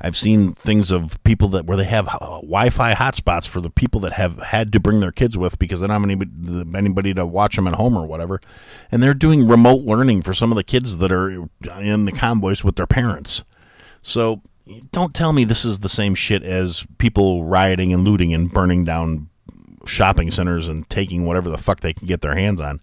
I've 0.00 0.16
seen 0.16 0.52
things 0.54 0.90
of 0.90 1.22
people 1.24 1.48
that 1.50 1.64
where 1.64 1.76
they 1.76 1.84
have 1.84 2.08
uh, 2.08 2.40
Wi-Fi 2.40 2.92
hotspots 2.94 3.46
for 3.48 3.60
the 3.60 3.70
people 3.70 4.00
that 4.02 4.12
have 4.12 4.38
had 4.38 4.72
to 4.72 4.80
bring 4.80 5.00
their 5.00 5.12
kids 5.12 5.38
with 5.38 5.58
because 5.58 5.80
they 5.80 5.86
don't 5.86 6.02
have 6.02 6.04
anybody, 6.04 6.30
anybody 6.76 7.14
to 7.14 7.24
watch 7.24 7.56
them 7.56 7.66
at 7.66 7.74
home 7.74 7.96
or 7.96 8.06
whatever, 8.06 8.40
and 8.90 9.02
they're 9.02 9.14
doing 9.14 9.48
remote 9.48 9.82
learning 9.82 10.22
for 10.22 10.34
some 10.34 10.52
of 10.52 10.56
the 10.56 10.64
kids 10.64 10.98
that 10.98 11.12
are 11.12 11.48
in 11.80 12.04
the 12.04 12.12
convoys 12.12 12.62
with 12.62 12.76
their 12.76 12.86
parents. 12.86 13.42
So 14.02 14.42
don't 14.92 15.14
tell 15.14 15.32
me 15.32 15.44
this 15.44 15.64
is 15.64 15.80
the 15.80 15.88
same 15.88 16.14
shit 16.14 16.42
as 16.42 16.84
people 16.98 17.44
rioting 17.44 17.92
and 17.92 18.04
looting 18.04 18.34
and 18.34 18.52
burning 18.52 18.84
down 18.84 19.28
shopping 19.86 20.30
centers 20.30 20.68
and 20.68 20.88
taking 20.90 21.24
whatever 21.24 21.48
the 21.48 21.58
fuck 21.58 21.80
they 21.80 21.92
can 21.92 22.06
get 22.06 22.20
their 22.20 22.34
hands 22.34 22.60
on. 22.60 22.80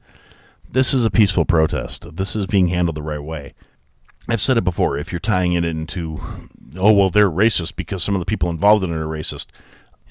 This 0.69 0.93
is 0.93 1.06
a 1.06 1.12
peaceful 1.12 1.45
protest. 1.45 2.15
This 2.15 2.36
is 2.36 2.47
being 2.47 2.69
handled 2.69 2.95
the 2.95 3.04
right 3.04 3.21
way. 3.21 3.54
I've 4.28 4.41
said 4.41 4.58
it 4.58 4.63
before. 4.63 4.97
If 4.97 5.12
you're 5.12 5.19
tying 5.19 5.54
it 5.54 5.65
into 5.65 6.19
oh 6.77 6.91
well 6.91 7.09
they're 7.09 7.29
racist 7.29 7.75
because 7.75 8.03
some 8.03 8.15
of 8.15 8.19
the 8.19 8.25
people 8.25 8.49
involved 8.49 8.83
in 8.83 8.91
it 8.91 8.95
are 8.95 9.05
racist. 9.05 9.47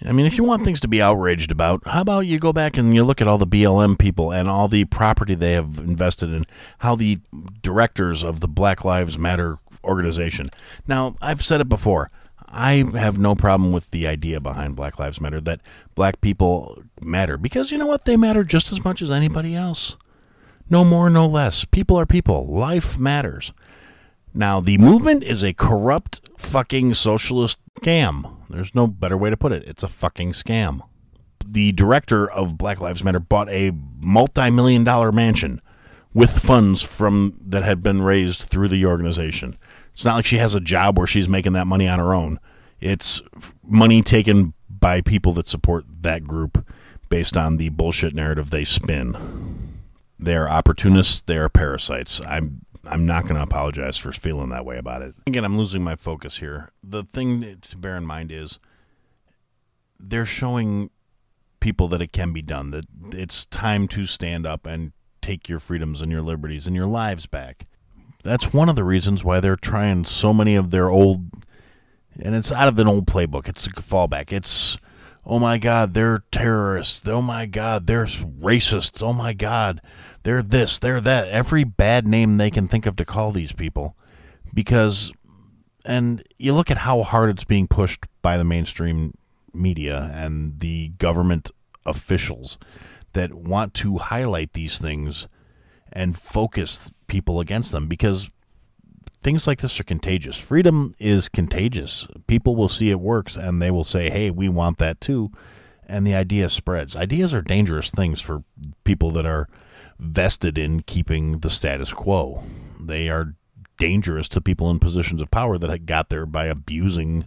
I 0.04 0.12
mean, 0.12 0.26
if 0.26 0.36
you 0.36 0.42
want 0.42 0.64
things 0.64 0.80
to 0.80 0.88
be 0.88 1.00
outraged 1.00 1.52
about, 1.52 1.86
how 1.86 2.00
about 2.00 2.20
you 2.20 2.40
go 2.40 2.52
back 2.52 2.76
and 2.76 2.92
you 2.94 3.04
look 3.04 3.20
at 3.20 3.28
all 3.28 3.38
the 3.38 3.46
BLM 3.46 3.96
people 3.96 4.32
and 4.32 4.48
all 4.48 4.66
the 4.66 4.84
property 4.86 5.34
they 5.36 5.52
have 5.52 5.78
invested 5.78 6.32
in, 6.32 6.44
how 6.78 6.96
the 6.96 7.20
directors 7.62 8.24
of 8.24 8.40
the 8.40 8.48
Black 8.48 8.84
Lives 8.84 9.16
Matter 9.16 9.58
organization. 9.84 10.50
Now, 10.88 11.14
I've 11.20 11.44
said 11.44 11.60
it 11.60 11.68
before. 11.68 12.10
I 12.48 12.84
have 12.94 13.18
no 13.18 13.34
problem 13.34 13.72
with 13.72 13.90
the 13.92 14.06
idea 14.06 14.40
behind 14.40 14.76
Black 14.76 14.98
Lives 14.98 15.20
Matter 15.20 15.40
that 15.42 15.60
black 15.94 16.20
people 16.20 16.82
matter 17.00 17.38
because 17.38 17.70
you 17.70 17.78
know 17.78 17.86
what? 17.86 18.04
They 18.04 18.16
matter 18.16 18.44
just 18.44 18.72
as 18.72 18.84
much 18.84 19.00
as 19.00 19.10
anybody 19.10 19.54
else. 19.54 19.96
No 20.68 20.84
more, 20.84 21.08
no 21.08 21.26
less. 21.26 21.64
People 21.64 21.98
are 21.98 22.06
people. 22.06 22.46
Life 22.46 22.98
matters. 22.98 23.52
Now, 24.34 24.60
the 24.60 24.78
movement 24.78 25.24
is 25.24 25.42
a 25.42 25.52
corrupt 25.52 26.20
fucking 26.38 26.94
socialist 26.94 27.58
scam. 27.80 28.36
There's 28.48 28.74
no 28.74 28.86
better 28.86 29.16
way 29.16 29.30
to 29.30 29.36
put 29.36 29.52
it. 29.52 29.64
It's 29.66 29.82
a 29.82 29.88
fucking 29.88 30.32
scam. 30.32 30.80
The 31.44 31.72
director 31.72 32.30
of 32.30 32.56
Black 32.56 32.80
Lives 32.80 33.04
Matter 33.04 33.20
bought 33.20 33.50
a 33.50 33.72
multi 34.04 34.50
million 34.50 34.84
dollar 34.84 35.12
mansion 35.12 35.60
with 36.14 36.30
funds 36.30 36.82
from 36.82 37.36
that 37.40 37.62
had 37.62 37.82
been 37.82 38.02
raised 38.02 38.42
through 38.42 38.68
the 38.68 38.86
organization. 38.86 39.56
It's 39.92 40.04
not 40.04 40.16
like 40.16 40.26
she 40.26 40.38
has 40.38 40.54
a 40.54 40.60
job 40.60 40.98
where 40.98 41.06
she's 41.06 41.28
making 41.28 41.52
that 41.54 41.66
money 41.66 41.88
on 41.88 41.98
her 41.98 42.14
own. 42.14 42.38
It's 42.80 43.22
money 43.62 44.02
taken 44.02 44.54
by 44.68 45.00
people 45.00 45.32
that 45.34 45.46
support 45.46 45.84
that 46.00 46.24
group 46.24 46.66
based 47.08 47.36
on 47.36 47.56
the 47.56 47.68
bullshit 47.68 48.14
narrative 48.14 48.50
they 48.50 48.64
spin. 48.64 49.16
They're 50.18 50.48
opportunists, 50.48 51.20
they're 51.20 51.48
parasites. 51.48 52.20
I'm 52.26 52.64
I'm 52.84 53.06
not 53.06 53.22
going 53.24 53.36
to 53.36 53.42
apologize 53.42 53.96
for 53.96 54.12
feeling 54.12 54.48
that 54.50 54.64
way 54.64 54.76
about 54.76 55.02
it. 55.02 55.14
Again, 55.26 55.44
I'm 55.44 55.56
losing 55.56 55.84
my 55.84 55.96
focus 55.96 56.38
here. 56.38 56.70
The 56.82 57.04
thing 57.04 57.58
to 57.60 57.76
bear 57.76 57.96
in 57.96 58.04
mind 58.04 58.32
is 58.32 58.58
they're 60.00 60.26
showing 60.26 60.90
people 61.60 61.86
that 61.88 62.02
it 62.02 62.12
can 62.12 62.32
be 62.32 62.42
done, 62.42 62.70
that 62.70 62.86
it's 63.12 63.46
time 63.46 63.86
to 63.88 64.04
stand 64.06 64.46
up 64.46 64.66
and 64.66 64.92
take 65.20 65.48
your 65.48 65.60
freedoms 65.60 66.00
and 66.00 66.10
your 66.10 66.22
liberties 66.22 66.66
and 66.66 66.74
your 66.74 66.86
lives 66.86 67.26
back. 67.26 67.66
That's 68.24 68.52
one 68.52 68.68
of 68.68 68.76
the 68.76 68.84
reasons 68.84 69.22
why 69.22 69.40
they're 69.40 69.56
trying 69.56 70.04
so 70.04 70.34
many 70.34 70.56
of 70.56 70.70
their 70.70 70.90
old, 70.90 71.30
and 72.18 72.34
it's 72.34 72.50
out 72.50 72.68
of 72.68 72.78
an 72.78 72.88
old 72.88 73.06
playbook. 73.06 73.48
It's 73.48 73.66
a 73.66 73.70
fallback. 73.70 74.32
It's, 74.32 74.76
oh 75.24 75.38
my 75.38 75.58
God, 75.58 75.94
they're 75.94 76.24
terrorists. 76.30 77.06
Oh 77.06 77.22
my 77.22 77.46
God, 77.46 77.86
they're 77.86 78.04
racists. 78.04 79.02
Oh 79.02 79.12
my 79.12 79.32
God, 79.32 79.80
they're 80.22 80.42
this, 80.42 80.78
they're 80.78 81.00
that, 81.00 81.28
every 81.28 81.64
bad 81.64 82.06
name 82.06 82.36
they 82.36 82.50
can 82.50 82.68
think 82.68 82.86
of 82.86 82.96
to 82.96 83.04
call 83.04 83.32
these 83.32 83.52
people. 83.52 83.96
Because, 84.52 85.12
and 85.86 86.22
you 86.38 86.52
look 86.52 86.70
at 86.70 86.78
how 86.78 87.02
hard 87.02 87.30
it's 87.30 87.44
being 87.44 87.66
pushed 87.66 88.06
by 88.20 88.36
the 88.36 88.44
mainstream 88.44 89.14
media 89.54 90.10
and 90.14 90.60
the 90.60 90.88
government 90.98 91.50
officials 91.84 92.58
that 93.12 93.34
want 93.34 93.74
to 93.74 93.98
highlight 93.98 94.52
these 94.52 94.78
things 94.78 95.26
and 95.92 96.18
focus 96.18 96.90
people 97.06 97.40
against 97.40 97.72
them 97.72 97.86
because 97.86 98.30
things 99.22 99.46
like 99.46 99.60
this 99.60 99.78
are 99.78 99.84
contagious. 99.84 100.36
Freedom 100.36 100.94
is 100.98 101.28
contagious. 101.28 102.06
People 102.26 102.56
will 102.56 102.68
see 102.68 102.90
it 102.90 103.00
works 103.00 103.36
and 103.36 103.60
they 103.62 103.70
will 103.70 103.84
say, 103.84 104.10
hey, 104.10 104.30
we 104.30 104.48
want 104.48 104.78
that 104.78 105.00
too. 105.00 105.30
And 105.86 106.06
the 106.06 106.14
idea 106.14 106.48
spreads. 106.48 106.96
Ideas 106.96 107.34
are 107.34 107.42
dangerous 107.42 107.90
things 107.90 108.20
for 108.20 108.44
people 108.84 109.10
that 109.12 109.26
are 109.26 109.48
vested 109.98 110.58
in 110.58 110.82
keeping 110.82 111.38
the 111.38 111.50
status 111.50 111.92
quo. 111.92 112.42
They 112.80 113.08
are 113.08 113.34
dangerous 113.78 114.28
to 114.30 114.40
people 114.40 114.70
in 114.70 114.78
positions 114.78 115.20
of 115.20 115.30
power 115.30 115.58
that 115.58 115.86
got 115.86 116.08
there 116.08 116.26
by 116.26 116.46
abusing 116.46 117.26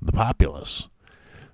the 0.00 0.12
populace. 0.12 0.88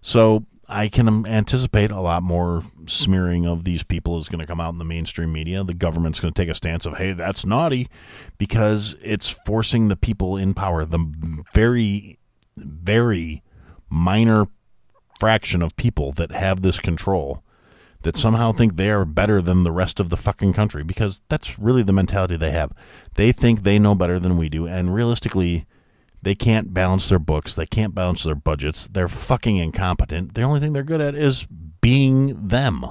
So 0.00 0.46
I 0.68 0.88
can 0.88 1.26
anticipate 1.26 1.90
a 1.90 2.00
lot 2.00 2.22
more 2.22 2.64
smearing 2.86 3.46
of 3.46 3.64
these 3.64 3.82
people 3.82 4.18
is 4.18 4.28
going 4.28 4.40
to 4.40 4.46
come 4.46 4.60
out 4.60 4.72
in 4.72 4.78
the 4.78 4.84
mainstream 4.84 5.32
media. 5.32 5.62
The 5.62 5.74
government's 5.74 6.20
going 6.20 6.32
to 6.32 6.40
take 6.42 6.50
a 6.50 6.54
stance 6.54 6.86
of, 6.86 6.96
hey, 6.96 7.12
that's 7.12 7.46
naughty, 7.46 7.88
because 8.36 8.96
it's 9.02 9.30
forcing 9.30 9.88
the 9.88 9.96
people 9.96 10.36
in 10.36 10.54
power, 10.54 10.84
the 10.84 11.44
very, 11.54 12.18
very 12.56 13.42
minor 13.88 14.46
fraction 15.18 15.62
of 15.62 15.76
people 15.76 16.12
that 16.12 16.32
have 16.32 16.62
this 16.62 16.78
control 16.80 17.42
that 18.02 18.16
somehow 18.16 18.52
think 18.52 18.76
they 18.76 18.90
are 18.90 19.04
better 19.04 19.40
than 19.40 19.64
the 19.64 19.72
rest 19.72 19.98
of 19.98 20.10
the 20.10 20.16
fucking 20.16 20.52
country 20.52 20.84
because 20.84 21.22
that's 21.28 21.58
really 21.58 21.82
the 21.82 21.92
mentality 21.92 22.36
they 22.36 22.50
have. 22.52 22.72
They 23.14 23.32
think 23.32 23.62
they 23.62 23.78
know 23.78 23.94
better 23.94 24.18
than 24.18 24.36
we 24.36 24.48
do, 24.48 24.66
and 24.66 24.94
realistically, 24.94 25.66
they 26.26 26.34
can't 26.34 26.74
balance 26.74 27.08
their 27.08 27.20
books. 27.20 27.54
They 27.54 27.66
can't 27.66 27.94
balance 27.94 28.24
their 28.24 28.34
budgets. 28.34 28.88
They're 28.88 29.06
fucking 29.06 29.58
incompetent. 29.58 30.34
The 30.34 30.42
only 30.42 30.58
thing 30.58 30.72
they're 30.72 30.82
good 30.82 31.00
at 31.00 31.14
is 31.14 31.46
being 31.80 32.48
them. 32.48 32.84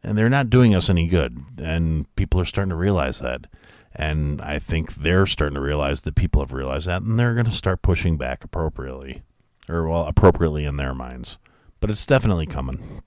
And 0.00 0.16
they're 0.16 0.30
not 0.30 0.48
doing 0.48 0.72
us 0.72 0.88
any 0.88 1.08
good. 1.08 1.40
And 1.60 2.06
people 2.14 2.40
are 2.40 2.44
starting 2.44 2.70
to 2.70 2.76
realize 2.76 3.18
that. 3.18 3.48
And 3.96 4.40
I 4.40 4.60
think 4.60 4.94
they're 4.94 5.26
starting 5.26 5.56
to 5.56 5.60
realize 5.60 6.02
that 6.02 6.14
people 6.14 6.40
have 6.40 6.52
realized 6.52 6.86
that, 6.86 7.02
and 7.02 7.18
they're 7.18 7.34
going 7.34 7.46
to 7.46 7.52
start 7.52 7.82
pushing 7.82 8.16
back 8.16 8.44
appropriately. 8.44 9.22
Or, 9.68 9.88
well, 9.88 10.06
appropriately 10.06 10.64
in 10.64 10.76
their 10.76 10.94
minds. 10.94 11.38
But 11.80 11.90
it's 11.90 12.06
definitely 12.06 12.46
coming. 12.46 13.02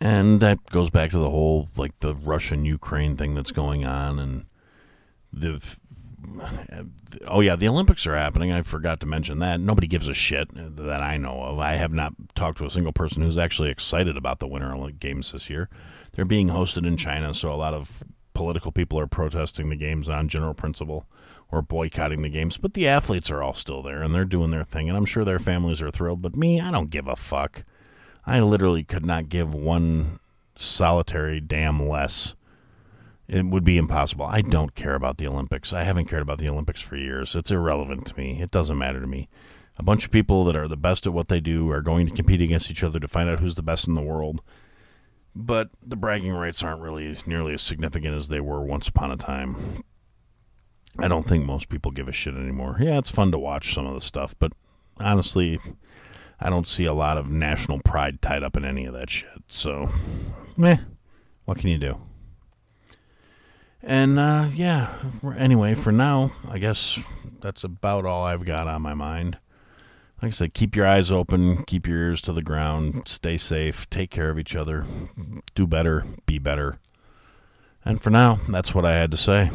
And 0.00 0.40
that 0.40 0.58
goes 0.70 0.90
back 0.90 1.12
to 1.12 1.18
the 1.18 1.30
whole 1.30 1.68
like 1.76 2.00
the 2.00 2.16
Russian 2.16 2.64
Ukraine 2.64 3.16
thing 3.16 3.36
that's 3.36 3.52
going 3.52 3.84
on 3.84 4.18
and 4.18 4.46
the 5.32 5.62
oh 7.26 7.40
yeah, 7.40 7.56
the 7.56 7.68
Olympics 7.68 8.06
are 8.06 8.16
happening. 8.16 8.52
I 8.52 8.62
forgot 8.62 9.00
to 9.00 9.06
mention 9.06 9.38
that. 9.40 9.60
Nobody 9.60 9.86
gives 9.86 10.08
a 10.08 10.14
shit 10.14 10.48
that 10.52 11.02
I 11.02 11.16
know 11.16 11.42
of. 11.42 11.58
I 11.58 11.74
have 11.74 11.92
not 11.92 12.12
talked 12.34 12.58
to 12.58 12.66
a 12.66 12.70
single 12.70 12.92
person 12.92 13.22
who's 13.22 13.38
actually 13.38 13.70
excited 13.70 14.16
about 14.16 14.40
the 14.40 14.48
Winter 14.48 14.72
Olympic 14.72 15.00
Games 15.00 15.32
this 15.32 15.48
year. 15.50 15.68
they're 16.12 16.24
being 16.24 16.48
hosted 16.48 16.86
in 16.86 16.96
China, 16.96 17.34
so 17.34 17.52
a 17.52 17.54
lot 17.54 17.74
of 17.74 18.02
political 18.34 18.72
people 18.72 18.98
are 18.98 19.06
protesting 19.06 19.68
the 19.68 19.76
games 19.76 20.08
on 20.08 20.28
general 20.28 20.54
principle 20.54 21.06
or 21.50 21.62
boycotting 21.62 22.22
the 22.22 22.28
games. 22.28 22.56
But 22.56 22.74
the 22.74 22.88
athletes 22.88 23.30
are 23.30 23.42
all 23.42 23.54
still 23.54 23.82
there 23.82 24.02
and 24.02 24.14
they're 24.14 24.24
doing 24.24 24.50
their 24.50 24.64
thing, 24.64 24.88
and 24.88 24.96
I'm 24.96 25.04
sure 25.04 25.24
their 25.24 25.38
families 25.38 25.80
are 25.80 25.90
thrilled. 25.90 26.22
But 26.22 26.36
me, 26.36 26.60
I 26.60 26.70
don't 26.70 26.90
give 26.90 27.06
a 27.06 27.16
fuck. 27.16 27.64
I 28.26 28.40
literally 28.40 28.84
could 28.84 29.06
not 29.06 29.28
give 29.28 29.54
one 29.54 30.18
solitary 30.56 31.40
damn 31.40 31.88
less. 31.88 32.34
It 33.26 33.46
would 33.46 33.64
be 33.64 33.78
impossible. 33.78 34.26
I 34.26 34.42
don't 34.42 34.74
care 34.74 34.94
about 34.94 35.16
the 35.16 35.26
Olympics. 35.26 35.72
I 35.72 35.84
haven't 35.84 36.06
cared 36.06 36.22
about 36.22 36.38
the 36.38 36.48
Olympics 36.48 36.82
for 36.82 36.96
years. 36.96 37.34
It's 37.34 37.50
irrelevant 37.50 38.06
to 38.06 38.16
me. 38.18 38.42
It 38.42 38.50
doesn't 38.50 38.76
matter 38.76 39.00
to 39.00 39.06
me. 39.06 39.28
A 39.78 39.82
bunch 39.82 40.04
of 40.04 40.10
people 40.10 40.44
that 40.44 40.56
are 40.56 40.68
the 40.68 40.76
best 40.76 41.06
at 41.06 41.12
what 41.12 41.28
they 41.28 41.40
do 41.40 41.70
are 41.70 41.80
going 41.80 42.06
to 42.06 42.14
compete 42.14 42.40
against 42.40 42.70
each 42.70 42.84
other 42.84 43.00
to 43.00 43.08
find 43.08 43.28
out 43.28 43.40
who's 43.40 43.54
the 43.54 43.62
best 43.62 43.88
in 43.88 43.94
the 43.94 44.02
world. 44.02 44.42
But 45.34 45.70
the 45.82 45.96
bragging 45.96 46.32
rights 46.32 46.62
aren't 46.62 46.82
really 46.82 47.16
nearly 47.26 47.54
as 47.54 47.62
significant 47.62 48.14
as 48.14 48.28
they 48.28 48.40
were 48.40 48.62
once 48.62 48.86
upon 48.88 49.10
a 49.10 49.16
time. 49.16 49.82
I 50.98 51.08
don't 51.08 51.26
think 51.26 51.44
most 51.44 51.68
people 51.68 51.90
give 51.90 52.06
a 52.06 52.12
shit 52.12 52.34
anymore. 52.34 52.76
Yeah, 52.78 52.98
it's 52.98 53.10
fun 53.10 53.32
to 53.32 53.38
watch 53.38 53.74
some 53.74 53.86
of 53.86 53.94
the 53.94 54.00
stuff, 54.00 54.36
but 54.38 54.52
honestly, 54.98 55.58
I 56.40 56.50
don't 56.50 56.68
see 56.68 56.84
a 56.84 56.92
lot 56.92 57.18
of 57.18 57.28
national 57.28 57.80
pride 57.80 58.22
tied 58.22 58.44
up 58.44 58.56
in 58.56 58.64
any 58.64 58.84
of 58.84 58.94
that 58.94 59.10
shit. 59.10 59.42
So, 59.48 59.88
meh, 60.56 60.76
what 61.46 61.58
can 61.58 61.70
you 61.70 61.78
do? 61.78 62.00
And 63.86 64.18
uh, 64.18 64.48
yeah, 64.54 64.94
anyway, 65.36 65.74
for 65.74 65.92
now, 65.92 66.32
I 66.48 66.58
guess 66.58 66.98
that's 67.42 67.64
about 67.64 68.06
all 68.06 68.24
I've 68.24 68.46
got 68.46 68.66
on 68.66 68.80
my 68.80 68.94
mind. 68.94 69.36
Like 70.22 70.30
I 70.30 70.32
said, 70.32 70.54
keep 70.54 70.74
your 70.74 70.86
eyes 70.86 71.10
open, 71.10 71.64
keep 71.64 71.86
your 71.86 71.98
ears 71.98 72.22
to 72.22 72.32
the 72.32 72.40
ground, 72.40 73.02
stay 73.06 73.36
safe, 73.36 73.88
take 73.90 74.10
care 74.10 74.30
of 74.30 74.38
each 74.38 74.56
other, 74.56 74.86
do 75.54 75.66
better, 75.66 76.06
be 76.24 76.38
better. 76.38 76.78
And 77.84 78.00
for 78.00 78.08
now, 78.08 78.38
that's 78.48 78.74
what 78.74 78.86
I 78.86 78.94
had 78.94 79.10
to 79.10 79.18
say. 79.18 79.50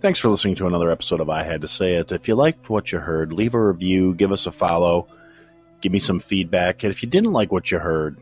Thanks 0.00 0.18
for 0.18 0.28
listening 0.28 0.56
to 0.56 0.66
another 0.66 0.90
episode 0.90 1.20
of 1.20 1.30
I 1.30 1.44
Had 1.44 1.60
to 1.60 1.68
Say 1.68 1.94
It. 1.94 2.10
If 2.10 2.26
you 2.26 2.34
liked 2.34 2.68
what 2.68 2.90
you 2.90 2.98
heard, 2.98 3.32
leave 3.32 3.54
a 3.54 3.64
review, 3.64 4.14
give 4.14 4.32
us 4.32 4.46
a 4.46 4.52
follow, 4.52 5.06
give 5.80 5.92
me 5.92 6.00
some 6.00 6.18
feedback. 6.18 6.82
And 6.82 6.90
if 6.90 7.00
you 7.02 7.08
didn't 7.08 7.32
like 7.32 7.52
what 7.52 7.70
you 7.70 7.78
heard, 7.78 8.18